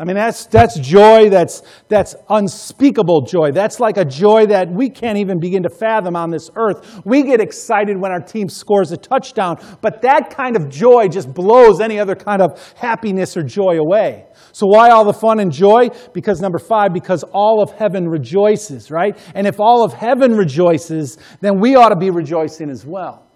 I 0.00 0.04
mean, 0.04 0.16
that's, 0.16 0.46
that's 0.46 0.78
joy 0.78 1.28
that's, 1.28 1.60
that's 1.88 2.14
unspeakable 2.30 3.26
joy. 3.26 3.52
That's 3.52 3.80
like 3.80 3.98
a 3.98 4.04
joy 4.04 4.46
that 4.46 4.72
we 4.72 4.88
can't 4.88 5.18
even 5.18 5.38
begin 5.38 5.62
to 5.64 5.68
fathom 5.68 6.16
on 6.16 6.30
this 6.30 6.48
earth. 6.56 7.02
We 7.04 7.22
get 7.22 7.38
excited 7.38 8.00
when 8.00 8.10
our 8.10 8.22
team 8.22 8.48
scores 8.48 8.92
a 8.92 8.96
touchdown, 8.96 9.58
but 9.82 10.00
that 10.00 10.30
kind 10.34 10.56
of 10.56 10.70
joy 10.70 11.08
just 11.08 11.34
blows 11.34 11.82
any 11.82 11.98
other 11.98 12.16
kind 12.16 12.40
of 12.40 12.74
happiness 12.76 13.36
or 13.36 13.42
joy 13.42 13.76
away. 13.78 14.24
So, 14.52 14.66
why 14.66 14.88
all 14.88 15.04
the 15.04 15.12
fun 15.12 15.38
and 15.38 15.52
joy? 15.52 15.90
Because 16.14 16.40
number 16.40 16.58
five, 16.58 16.94
because 16.94 17.22
all 17.34 17.62
of 17.62 17.72
heaven 17.72 18.08
rejoices, 18.08 18.90
right? 18.90 19.18
And 19.34 19.46
if 19.46 19.60
all 19.60 19.84
of 19.84 19.92
heaven 19.92 20.34
rejoices, 20.34 21.18
then 21.42 21.60
we 21.60 21.76
ought 21.76 21.90
to 21.90 21.96
be 21.96 22.08
rejoicing 22.08 22.70
as 22.70 22.86
well. 22.86 23.29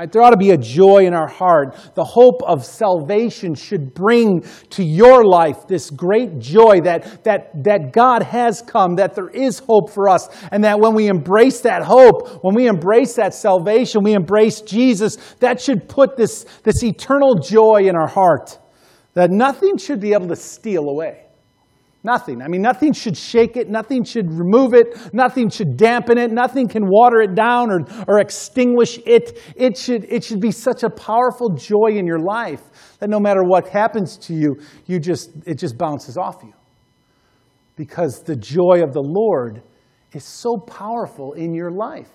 Right? 0.00 0.10
There 0.10 0.22
ought 0.22 0.30
to 0.30 0.38
be 0.38 0.52
a 0.52 0.56
joy 0.56 1.04
in 1.04 1.12
our 1.12 1.28
heart. 1.28 1.76
The 1.94 2.04
hope 2.04 2.42
of 2.44 2.64
salvation 2.64 3.54
should 3.54 3.92
bring 3.92 4.46
to 4.70 4.82
your 4.82 5.26
life 5.26 5.68
this 5.68 5.90
great 5.90 6.38
joy 6.38 6.80
that, 6.84 7.22
that, 7.24 7.50
that 7.64 7.92
God 7.92 8.22
has 8.22 8.62
come, 8.62 8.94
that 8.94 9.14
there 9.14 9.28
is 9.28 9.58
hope 9.58 9.90
for 9.90 10.08
us, 10.08 10.30
and 10.52 10.64
that 10.64 10.80
when 10.80 10.94
we 10.94 11.08
embrace 11.08 11.60
that 11.60 11.82
hope, 11.82 12.42
when 12.42 12.54
we 12.54 12.66
embrace 12.66 13.14
that 13.16 13.34
salvation, 13.34 14.02
we 14.02 14.14
embrace 14.14 14.62
Jesus, 14.62 15.16
that 15.40 15.60
should 15.60 15.86
put 15.86 16.16
this, 16.16 16.46
this 16.62 16.82
eternal 16.82 17.34
joy 17.34 17.82
in 17.82 17.94
our 17.94 18.08
heart 18.08 18.58
that 19.12 19.30
nothing 19.30 19.76
should 19.76 20.00
be 20.00 20.14
able 20.14 20.28
to 20.28 20.36
steal 20.36 20.88
away. 20.88 21.26
Nothing. 22.02 22.40
I 22.40 22.48
mean, 22.48 22.62
nothing 22.62 22.94
should 22.94 23.16
shake 23.16 23.58
it, 23.58 23.68
nothing 23.68 24.04
should 24.04 24.32
remove 24.32 24.72
it, 24.72 25.12
nothing 25.12 25.50
should 25.50 25.76
dampen 25.76 26.16
it, 26.16 26.30
nothing 26.32 26.66
can 26.66 26.84
water 26.86 27.20
it 27.20 27.34
down 27.34 27.70
or, 27.70 27.80
or 28.08 28.20
extinguish 28.20 28.98
it. 29.04 29.38
It 29.54 29.76
should, 29.76 30.04
it 30.04 30.24
should 30.24 30.40
be 30.40 30.50
such 30.50 30.82
a 30.82 30.88
powerful 30.88 31.50
joy 31.50 31.98
in 31.98 32.06
your 32.06 32.18
life 32.18 32.96
that 33.00 33.10
no 33.10 33.20
matter 33.20 33.42
what 33.42 33.68
happens 33.68 34.16
to 34.18 34.34
you, 34.34 34.56
you 34.86 34.98
just, 34.98 35.30
it 35.44 35.58
just 35.58 35.76
bounces 35.76 36.16
off 36.16 36.42
you. 36.42 36.54
Because 37.76 38.22
the 38.22 38.36
joy 38.36 38.82
of 38.82 38.94
the 38.94 39.02
Lord 39.02 39.62
is 40.12 40.24
so 40.24 40.56
powerful 40.56 41.34
in 41.34 41.54
your 41.54 41.70
life 41.70 42.08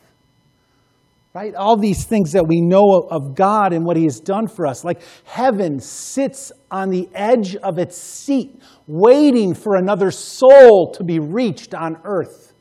right? 1.35 1.53
All 1.53 1.75
these 1.75 2.05
things 2.05 2.31
that 2.31 2.47
we 2.47 2.61
know 2.61 3.07
of 3.11 3.35
God 3.35 3.73
and 3.73 3.85
what 3.85 3.97
He 3.97 4.05
has 4.05 4.21
done 4.21 4.47
for 4.47 4.65
us. 4.65 4.85
Like 4.85 5.01
heaven 5.25 5.81
sits 5.81 6.53
on 6.71 6.89
the 6.89 7.09
edge 7.13 7.57
of 7.57 7.77
its 7.77 7.97
seat, 7.97 8.61
waiting 8.87 9.53
for 9.53 9.75
another 9.75 10.11
soul 10.11 10.93
to 10.93 11.03
be 11.03 11.19
reached 11.19 11.75
on 11.75 11.97
earth. 12.05 12.53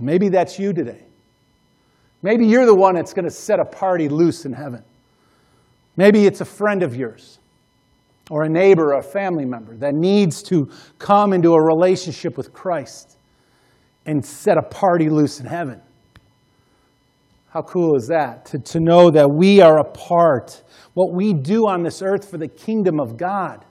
Maybe 0.00 0.30
that's 0.30 0.58
you 0.58 0.72
today. 0.72 1.04
Maybe 2.22 2.44
you're 2.44 2.66
the 2.66 2.74
one 2.74 2.96
that's 2.96 3.12
going 3.12 3.24
to 3.24 3.30
set 3.30 3.60
a 3.60 3.64
party 3.64 4.08
loose 4.08 4.44
in 4.44 4.52
heaven. 4.52 4.82
Maybe 5.96 6.26
it's 6.26 6.40
a 6.40 6.44
friend 6.44 6.82
of 6.82 6.96
yours 6.96 7.38
or 8.30 8.42
a 8.42 8.48
neighbor 8.48 8.94
or 8.94 8.98
a 8.98 9.02
family 9.02 9.44
member 9.44 9.76
that 9.76 9.94
needs 9.94 10.42
to 10.44 10.68
come 10.98 11.32
into 11.32 11.52
a 11.54 11.62
relationship 11.62 12.36
with 12.36 12.52
Christ 12.52 13.16
and 14.06 14.24
set 14.24 14.58
a 14.58 14.62
party 14.62 15.08
loose 15.08 15.38
in 15.38 15.46
heaven. 15.46 15.80
How 17.52 17.60
cool 17.60 17.96
is 17.96 18.06
that? 18.08 18.46
To, 18.46 18.58
to 18.58 18.80
know 18.80 19.10
that 19.10 19.28
we 19.30 19.60
are 19.60 19.78
a 19.78 19.84
part. 19.84 20.62
What 20.94 21.12
we 21.12 21.34
do 21.34 21.68
on 21.68 21.82
this 21.82 22.00
earth 22.00 22.30
for 22.30 22.38
the 22.38 22.48
kingdom 22.48 22.98
of 22.98 23.18
God 23.18 23.64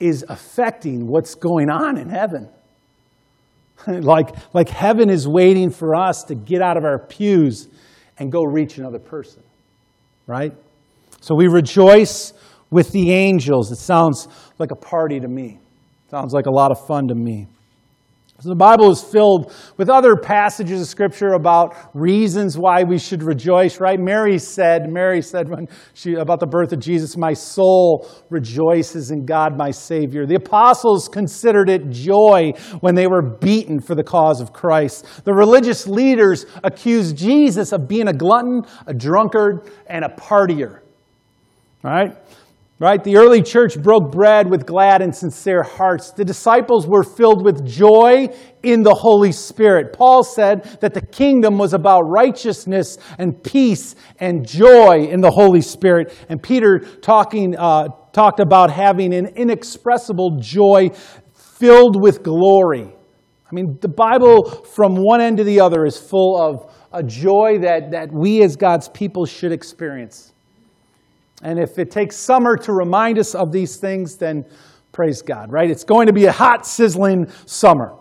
is 0.00 0.24
affecting 0.28 1.06
what's 1.06 1.36
going 1.36 1.70
on 1.70 1.96
in 1.96 2.08
heaven. 2.08 2.48
like, 3.86 4.34
like 4.52 4.68
heaven 4.68 5.10
is 5.10 5.28
waiting 5.28 5.70
for 5.70 5.94
us 5.94 6.24
to 6.24 6.34
get 6.34 6.60
out 6.60 6.76
of 6.76 6.84
our 6.84 6.98
pews 6.98 7.68
and 8.18 8.32
go 8.32 8.42
reach 8.42 8.78
another 8.78 8.98
person. 8.98 9.44
Right? 10.26 10.52
So 11.20 11.36
we 11.36 11.46
rejoice 11.46 12.32
with 12.68 12.90
the 12.90 13.12
angels. 13.12 13.70
It 13.70 13.78
sounds 13.78 14.26
like 14.58 14.72
a 14.72 14.76
party 14.76 15.20
to 15.20 15.28
me. 15.28 15.60
Sounds 16.10 16.32
like 16.32 16.46
a 16.46 16.50
lot 16.50 16.72
of 16.72 16.84
fun 16.84 17.06
to 17.08 17.14
me. 17.14 17.46
So 18.42 18.48
the 18.48 18.56
Bible 18.56 18.90
is 18.90 19.00
filled 19.00 19.54
with 19.76 19.88
other 19.88 20.16
passages 20.16 20.80
of 20.80 20.88
Scripture 20.88 21.34
about 21.34 21.76
reasons 21.94 22.58
why 22.58 22.82
we 22.82 22.98
should 22.98 23.22
rejoice, 23.22 23.78
right? 23.78 24.00
Mary 24.00 24.36
said, 24.36 24.90
Mary 24.90 25.22
said 25.22 25.48
when 25.48 25.68
she, 25.94 26.14
about 26.14 26.40
the 26.40 26.48
birth 26.48 26.72
of 26.72 26.80
Jesus, 26.80 27.16
My 27.16 27.34
soul 27.34 28.10
rejoices 28.30 29.12
in 29.12 29.26
God 29.26 29.56
my 29.56 29.70
Savior. 29.70 30.26
The 30.26 30.34
apostles 30.34 31.06
considered 31.06 31.70
it 31.70 31.88
joy 31.90 32.54
when 32.80 32.96
they 32.96 33.06
were 33.06 33.22
beaten 33.22 33.78
for 33.78 33.94
the 33.94 34.02
cause 34.02 34.40
of 34.40 34.52
Christ. 34.52 35.06
The 35.24 35.32
religious 35.32 35.86
leaders 35.86 36.44
accused 36.64 37.16
Jesus 37.16 37.70
of 37.70 37.86
being 37.86 38.08
a 38.08 38.12
glutton, 38.12 38.64
a 38.88 38.92
drunkard, 38.92 39.70
and 39.86 40.04
a 40.04 40.08
partier. 40.08 40.80
Right? 41.84 42.16
Right? 42.82 43.04
The 43.04 43.16
early 43.16 43.42
church 43.42 43.80
broke 43.80 44.10
bread 44.10 44.50
with 44.50 44.66
glad 44.66 45.02
and 45.02 45.14
sincere 45.14 45.62
hearts. 45.62 46.10
The 46.10 46.24
disciples 46.24 46.84
were 46.84 47.04
filled 47.04 47.44
with 47.44 47.64
joy 47.64 48.26
in 48.64 48.82
the 48.82 48.92
Holy 48.92 49.30
Spirit. 49.30 49.92
Paul 49.92 50.24
said 50.24 50.64
that 50.80 50.92
the 50.92 51.00
kingdom 51.00 51.58
was 51.58 51.74
about 51.74 52.00
righteousness 52.08 52.98
and 53.18 53.40
peace 53.40 53.94
and 54.18 54.44
joy 54.44 55.06
in 55.08 55.20
the 55.20 55.30
Holy 55.30 55.60
Spirit. 55.60 56.12
And 56.28 56.42
Peter 56.42 56.80
talking, 56.80 57.56
uh, 57.56 57.86
talked 58.12 58.40
about 58.40 58.72
having 58.72 59.14
an 59.14 59.26
inexpressible 59.26 60.40
joy 60.40 60.90
filled 61.34 62.02
with 62.02 62.24
glory. 62.24 62.92
I 63.48 63.54
mean, 63.54 63.78
the 63.80 63.86
Bible 63.86 64.50
from 64.50 64.96
one 64.96 65.20
end 65.20 65.36
to 65.36 65.44
the 65.44 65.60
other 65.60 65.86
is 65.86 65.98
full 65.98 66.36
of 66.36 66.74
a 66.92 67.04
joy 67.04 67.60
that, 67.60 67.92
that 67.92 68.08
we 68.12 68.42
as 68.42 68.56
God's 68.56 68.88
people 68.88 69.24
should 69.24 69.52
experience. 69.52 70.31
And 71.42 71.58
if 71.58 71.78
it 71.78 71.90
takes 71.90 72.16
summer 72.16 72.56
to 72.58 72.72
remind 72.72 73.18
us 73.18 73.34
of 73.34 73.50
these 73.50 73.76
things, 73.76 74.16
then 74.16 74.44
praise 74.92 75.22
God, 75.22 75.50
right? 75.50 75.68
It's 75.68 75.84
going 75.84 76.06
to 76.06 76.12
be 76.12 76.26
a 76.26 76.32
hot, 76.32 76.66
sizzling 76.66 77.28
summer. 77.46 77.96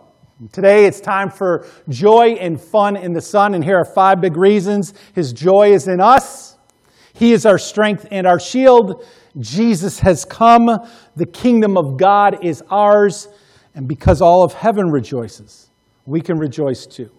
Today 0.51 0.86
it's 0.86 0.99
time 0.99 1.30
for 1.30 1.67
joy 1.88 2.38
and 2.39 2.60
fun 2.60 2.95
in 2.95 3.13
the 3.13 3.21
sun, 3.21 3.54
and 3.54 3.63
here 3.63 3.77
are 3.77 3.86
five 3.86 4.21
big 4.21 4.38
reasons. 4.38 4.93
His 5.13 5.34
joy 5.34 5.71
is 5.73 5.88
in 5.88 5.99
us, 5.99 6.58
He 7.13 7.34
is 7.34 7.45
our 7.45 7.58
strength 7.58 8.08
and 8.12 8.25
our 8.25 8.39
shield. 8.39 9.06
Jesus 9.39 9.99
has 9.99 10.25
come, 10.25 10.69
the 11.15 11.25
kingdom 11.25 11.77
of 11.77 11.97
God 11.97 12.43
is 12.43 12.63
ours, 12.69 13.30
and 13.75 13.88
because 13.88 14.21
all 14.21 14.43
of 14.43 14.54
heaven 14.54 14.89
rejoices, 14.91 15.69
we 16.06 16.21
can 16.21 16.38
rejoice 16.38 16.86
too. 16.86 17.10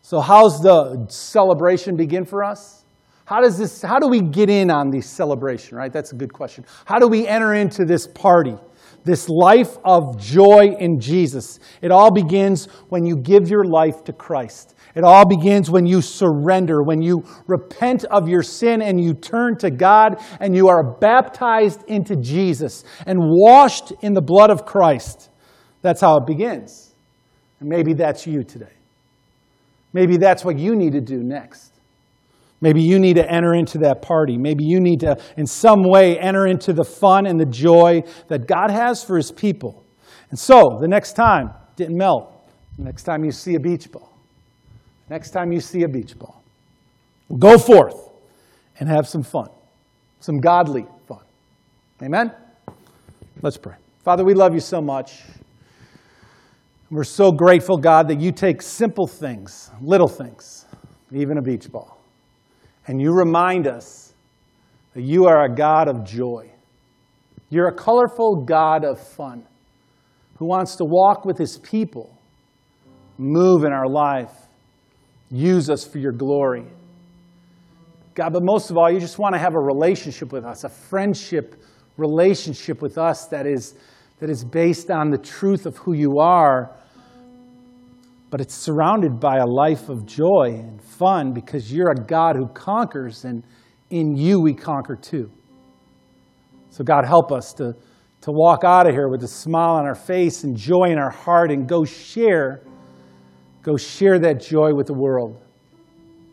So, 0.00 0.20
how's 0.20 0.62
the 0.62 1.06
celebration 1.08 1.96
begin 1.96 2.24
for 2.24 2.44
us? 2.44 2.83
How 3.26 3.40
does 3.40 3.56
this, 3.56 3.80
how 3.80 3.98
do 3.98 4.08
we 4.08 4.20
get 4.20 4.50
in 4.50 4.70
on 4.70 4.90
the 4.90 5.00
celebration, 5.00 5.76
right? 5.76 5.92
That's 5.92 6.12
a 6.12 6.16
good 6.16 6.32
question. 6.32 6.64
How 6.84 6.98
do 6.98 7.08
we 7.08 7.26
enter 7.26 7.54
into 7.54 7.84
this 7.84 8.06
party? 8.06 8.56
This 9.04 9.28
life 9.28 9.76
of 9.84 10.18
joy 10.18 10.76
in 10.78 10.98
Jesus. 10.98 11.58
It 11.82 11.90
all 11.90 12.10
begins 12.10 12.66
when 12.88 13.04
you 13.04 13.16
give 13.16 13.48
your 13.48 13.64
life 13.64 14.02
to 14.04 14.12
Christ. 14.12 14.74
It 14.94 15.04
all 15.04 15.26
begins 15.26 15.70
when 15.70 15.84
you 15.84 16.00
surrender, 16.00 16.82
when 16.82 17.02
you 17.02 17.24
repent 17.46 18.04
of 18.04 18.28
your 18.28 18.42
sin 18.42 18.80
and 18.80 19.02
you 19.02 19.12
turn 19.12 19.58
to 19.58 19.70
God 19.70 20.22
and 20.40 20.54
you 20.54 20.68
are 20.68 20.96
baptized 20.98 21.82
into 21.86 22.16
Jesus 22.16 22.84
and 23.06 23.18
washed 23.20 23.92
in 24.00 24.14
the 24.14 24.22
blood 24.22 24.50
of 24.50 24.64
Christ. 24.64 25.28
That's 25.82 26.00
how 26.00 26.16
it 26.16 26.26
begins. 26.26 26.94
And 27.60 27.68
maybe 27.68 27.92
that's 27.92 28.26
you 28.26 28.42
today. 28.42 28.72
Maybe 29.92 30.16
that's 30.16 30.44
what 30.44 30.58
you 30.58 30.74
need 30.76 30.92
to 30.92 31.00
do 31.00 31.22
next. 31.22 31.73
Maybe 32.64 32.80
you 32.80 32.98
need 32.98 33.16
to 33.16 33.30
enter 33.30 33.52
into 33.52 33.76
that 33.80 34.00
party. 34.00 34.38
Maybe 34.38 34.64
you 34.64 34.80
need 34.80 35.00
to, 35.00 35.18
in 35.36 35.46
some 35.46 35.82
way, 35.82 36.18
enter 36.18 36.46
into 36.46 36.72
the 36.72 36.82
fun 36.82 37.26
and 37.26 37.38
the 37.38 37.44
joy 37.44 38.02
that 38.28 38.46
God 38.46 38.70
has 38.70 39.04
for 39.04 39.18
His 39.18 39.30
people. 39.30 39.84
And 40.30 40.38
so, 40.38 40.78
the 40.80 40.88
next 40.88 41.12
time, 41.12 41.50
didn't 41.76 41.98
melt. 41.98 42.32
The 42.78 42.84
Next 42.84 43.02
time 43.02 43.22
you 43.22 43.32
see 43.32 43.54
a 43.54 43.60
beach 43.60 43.92
ball. 43.92 44.10
Next 45.10 45.32
time 45.32 45.52
you 45.52 45.60
see 45.60 45.82
a 45.82 45.88
beach 45.88 46.18
ball. 46.18 46.42
Go 47.38 47.58
forth 47.58 48.08
and 48.80 48.88
have 48.88 49.06
some 49.06 49.22
fun, 49.22 49.50
some 50.20 50.38
godly 50.38 50.86
fun. 51.06 51.20
Amen? 52.02 52.32
Let's 53.42 53.58
pray. 53.58 53.74
Father, 54.04 54.24
we 54.24 54.32
love 54.32 54.54
you 54.54 54.60
so 54.60 54.80
much. 54.80 55.20
We're 56.90 57.04
so 57.04 57.30
grateful, 57.30 57.76
God, 57.76 58.08
that 58.08 58.22
you 58.22 58.32
take 58.32 58.62
simple 58.62 59.06
things, 59.06 59.70
little 59.82 60.08
things, 60.08 60.64
even 61.12 61.36
a 61.36 61.42
beach 61.42 61.70
ball, 61.70 61.98
and 62.86 63.00
you 63.00 63.12
remind 63.12 63.66
us 63.66 64.12
that 64.94 65.02
you 65.02 65.26
are 65.26 65.44
a 65.44 65.54
God 65.54 65.88
of 65.88 66.04
joy. 66.04 66.50
You're 67.50 67.68
a 67.68 67.74
colorful 67.74 68.44
God 68.44 68.84
of 68.84 69.00
fun 69.00 69.44
who 70.36 70.46
wants 70.46 70.76
to 70.76 70.84
walk 70.84 71.24
with 71.24 71.38
his 71.38 71.58
people, 71.58 72.16
move 73.18 73.64
in 73.64 73.72
our 73.72 73.88
life, 73.88 74.32
use 75.30 75.70
us 75.70 75.86
for 75.86 75.98
your 75.98 76.12
glory. 76.12 76.66
God, 78.14 78.32
but 78.32 78.42
most 78.42 78.70
of 78.70 78.76
all, 78.76 78.90
you 78.90 79.00
just 79.00 79.18
want 79.18 79.34
to 79.34 79.38
have 79.38 79.54
a 79.54 79.60
relationship 79.60 80.32
with 80.32 80.44
us, 80.44 80.64
a 80.64 80.68
friendship 80.68 81.56
relationship 81.96 82.82
with 82.82 82.98
us 82.98 83.26
that 83.26 83.46
is, 83.46 83.74
that 84.18 84.30
is 84.30 84.44
based 84.44 84.90
on 84.90 85.10
the 85.10 85.18
truth 85.18 85.66
of 85.66 85.76
who 85.78 85.92
you 85.92 86.18
are, 86.18 86.74
but 88.34 88.40
it's 88.40 88.56
surrounded 88.56 89.20
by 89.20 89.36
a 89.36 89.46
life 89.46 89.88
of 89.88 90.04
joy 90.04 90.56
and 90.58 90.82
fun 90.82 91.32
because 91.32 91.72
you're 91.72 91.92
a 91.92 91.94
God 91.94 92.34
who 92.34 92.48
conquers, 92.48 93.24
and 93.24 93.44
in 93.90 94.16
you 94.16 94.40
we 94.40 94.52
conquer 94.52 94.96
too. 94.96 95.30
So, 96.68 96.82
God, 96.82 97.04
help 97.06 97.30
us 97.30 97.52
to, 97.52 97.76
to 98.22 98.32
walk 98.32 98.64
out 98.64 98.88
of 98.88 98.92
here 98.92 99.08
with 99.08 99.22
a 99.22 99.28
smile 99.28 99.76
on 99.76 99.86
our 99.86 99.94
face 99.94 100.42
and 100.42 100.56
joy 100.56 100.86
in 100.86 100.98
our 100.98 101.12
heart 101.12 101.52
and 101.52 101.68
go 101.68 101.84
share, 101.84 102.64
go 103.62 103.76
share 103.76 104.18
that 104.18 104.40
joy 104.40 104.74
with 104.74 104.88
the 104.88 104.94
world. 104.94 105.40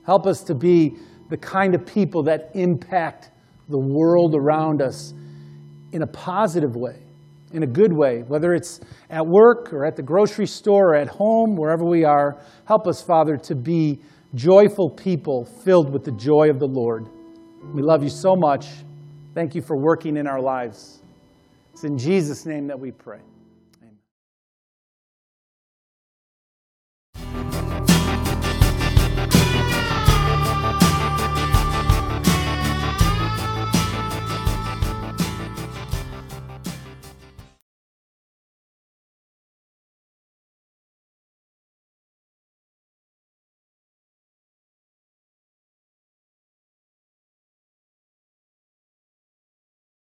Help 0.04 0.26
us 0.26 0.42
to 0.46 0.56
be 0.56 0.96
the 1.30 1.38
kind 1.38 1.76
of 1.76 1.86
people 1.86 2.24
that 2.24 2.50
impact 2.56 3.30
the 3.70 3.78
world 3.78 4.34
around 4.34 4.82
us 4.82 5.14
in 5.92 6.02
a 6.02 6.08
positive 6.08 6.76
way, 6.76 7.04
in 7.54 7.64
a 7.64 7.68
good 7.68 7.92
way, 7.94 8.24
whether 8.28 8.54
it's 8.54 8.80
at 9.10 9.26
work 9.26 9.74
or 9.74 9.86
at 9.86 9.96
the 9.96 10.04
grocery 10.04 10.48
store 10.48 10.94
or 10.94 10.96
at 10.96 11.08
home, 11.08 11.56
wherever 11.56 11.86
we 11.86 12.04
are. 12.04 12.42
Help 12.66 12.88
us, 12.88 13.02
Father, 13.02 13.38
to 13.38 13.56
be 13.56 14.00
joyful 14.36 14.90
people 14.90 15.46
filled 15.64 15.92
with 15.92 16.04
the 16.04 16.12
joy 16.14 16.50
of 16.50 16.60
the 16.60 16.68
Lord. 16.68 17.08
We 17.74 17.82
love 17.82 18.04
you 18.04 18.10
so 18.10 18.36
much. 18.36 18.68
Thank 19.34 19.56
you 19.56 19.62
for 19.62 19.78
working 19.78 20.18
in 20.18 20.28
our 20.28 20.42
lives. 20.42 21.02
It's 21.74 21.84
in 21.84 21.98
Jesus' 21.98 22.46
name 22.46 22.68
that 22.68 22.80
we 22.80 22.92
pray. 22.92 23.20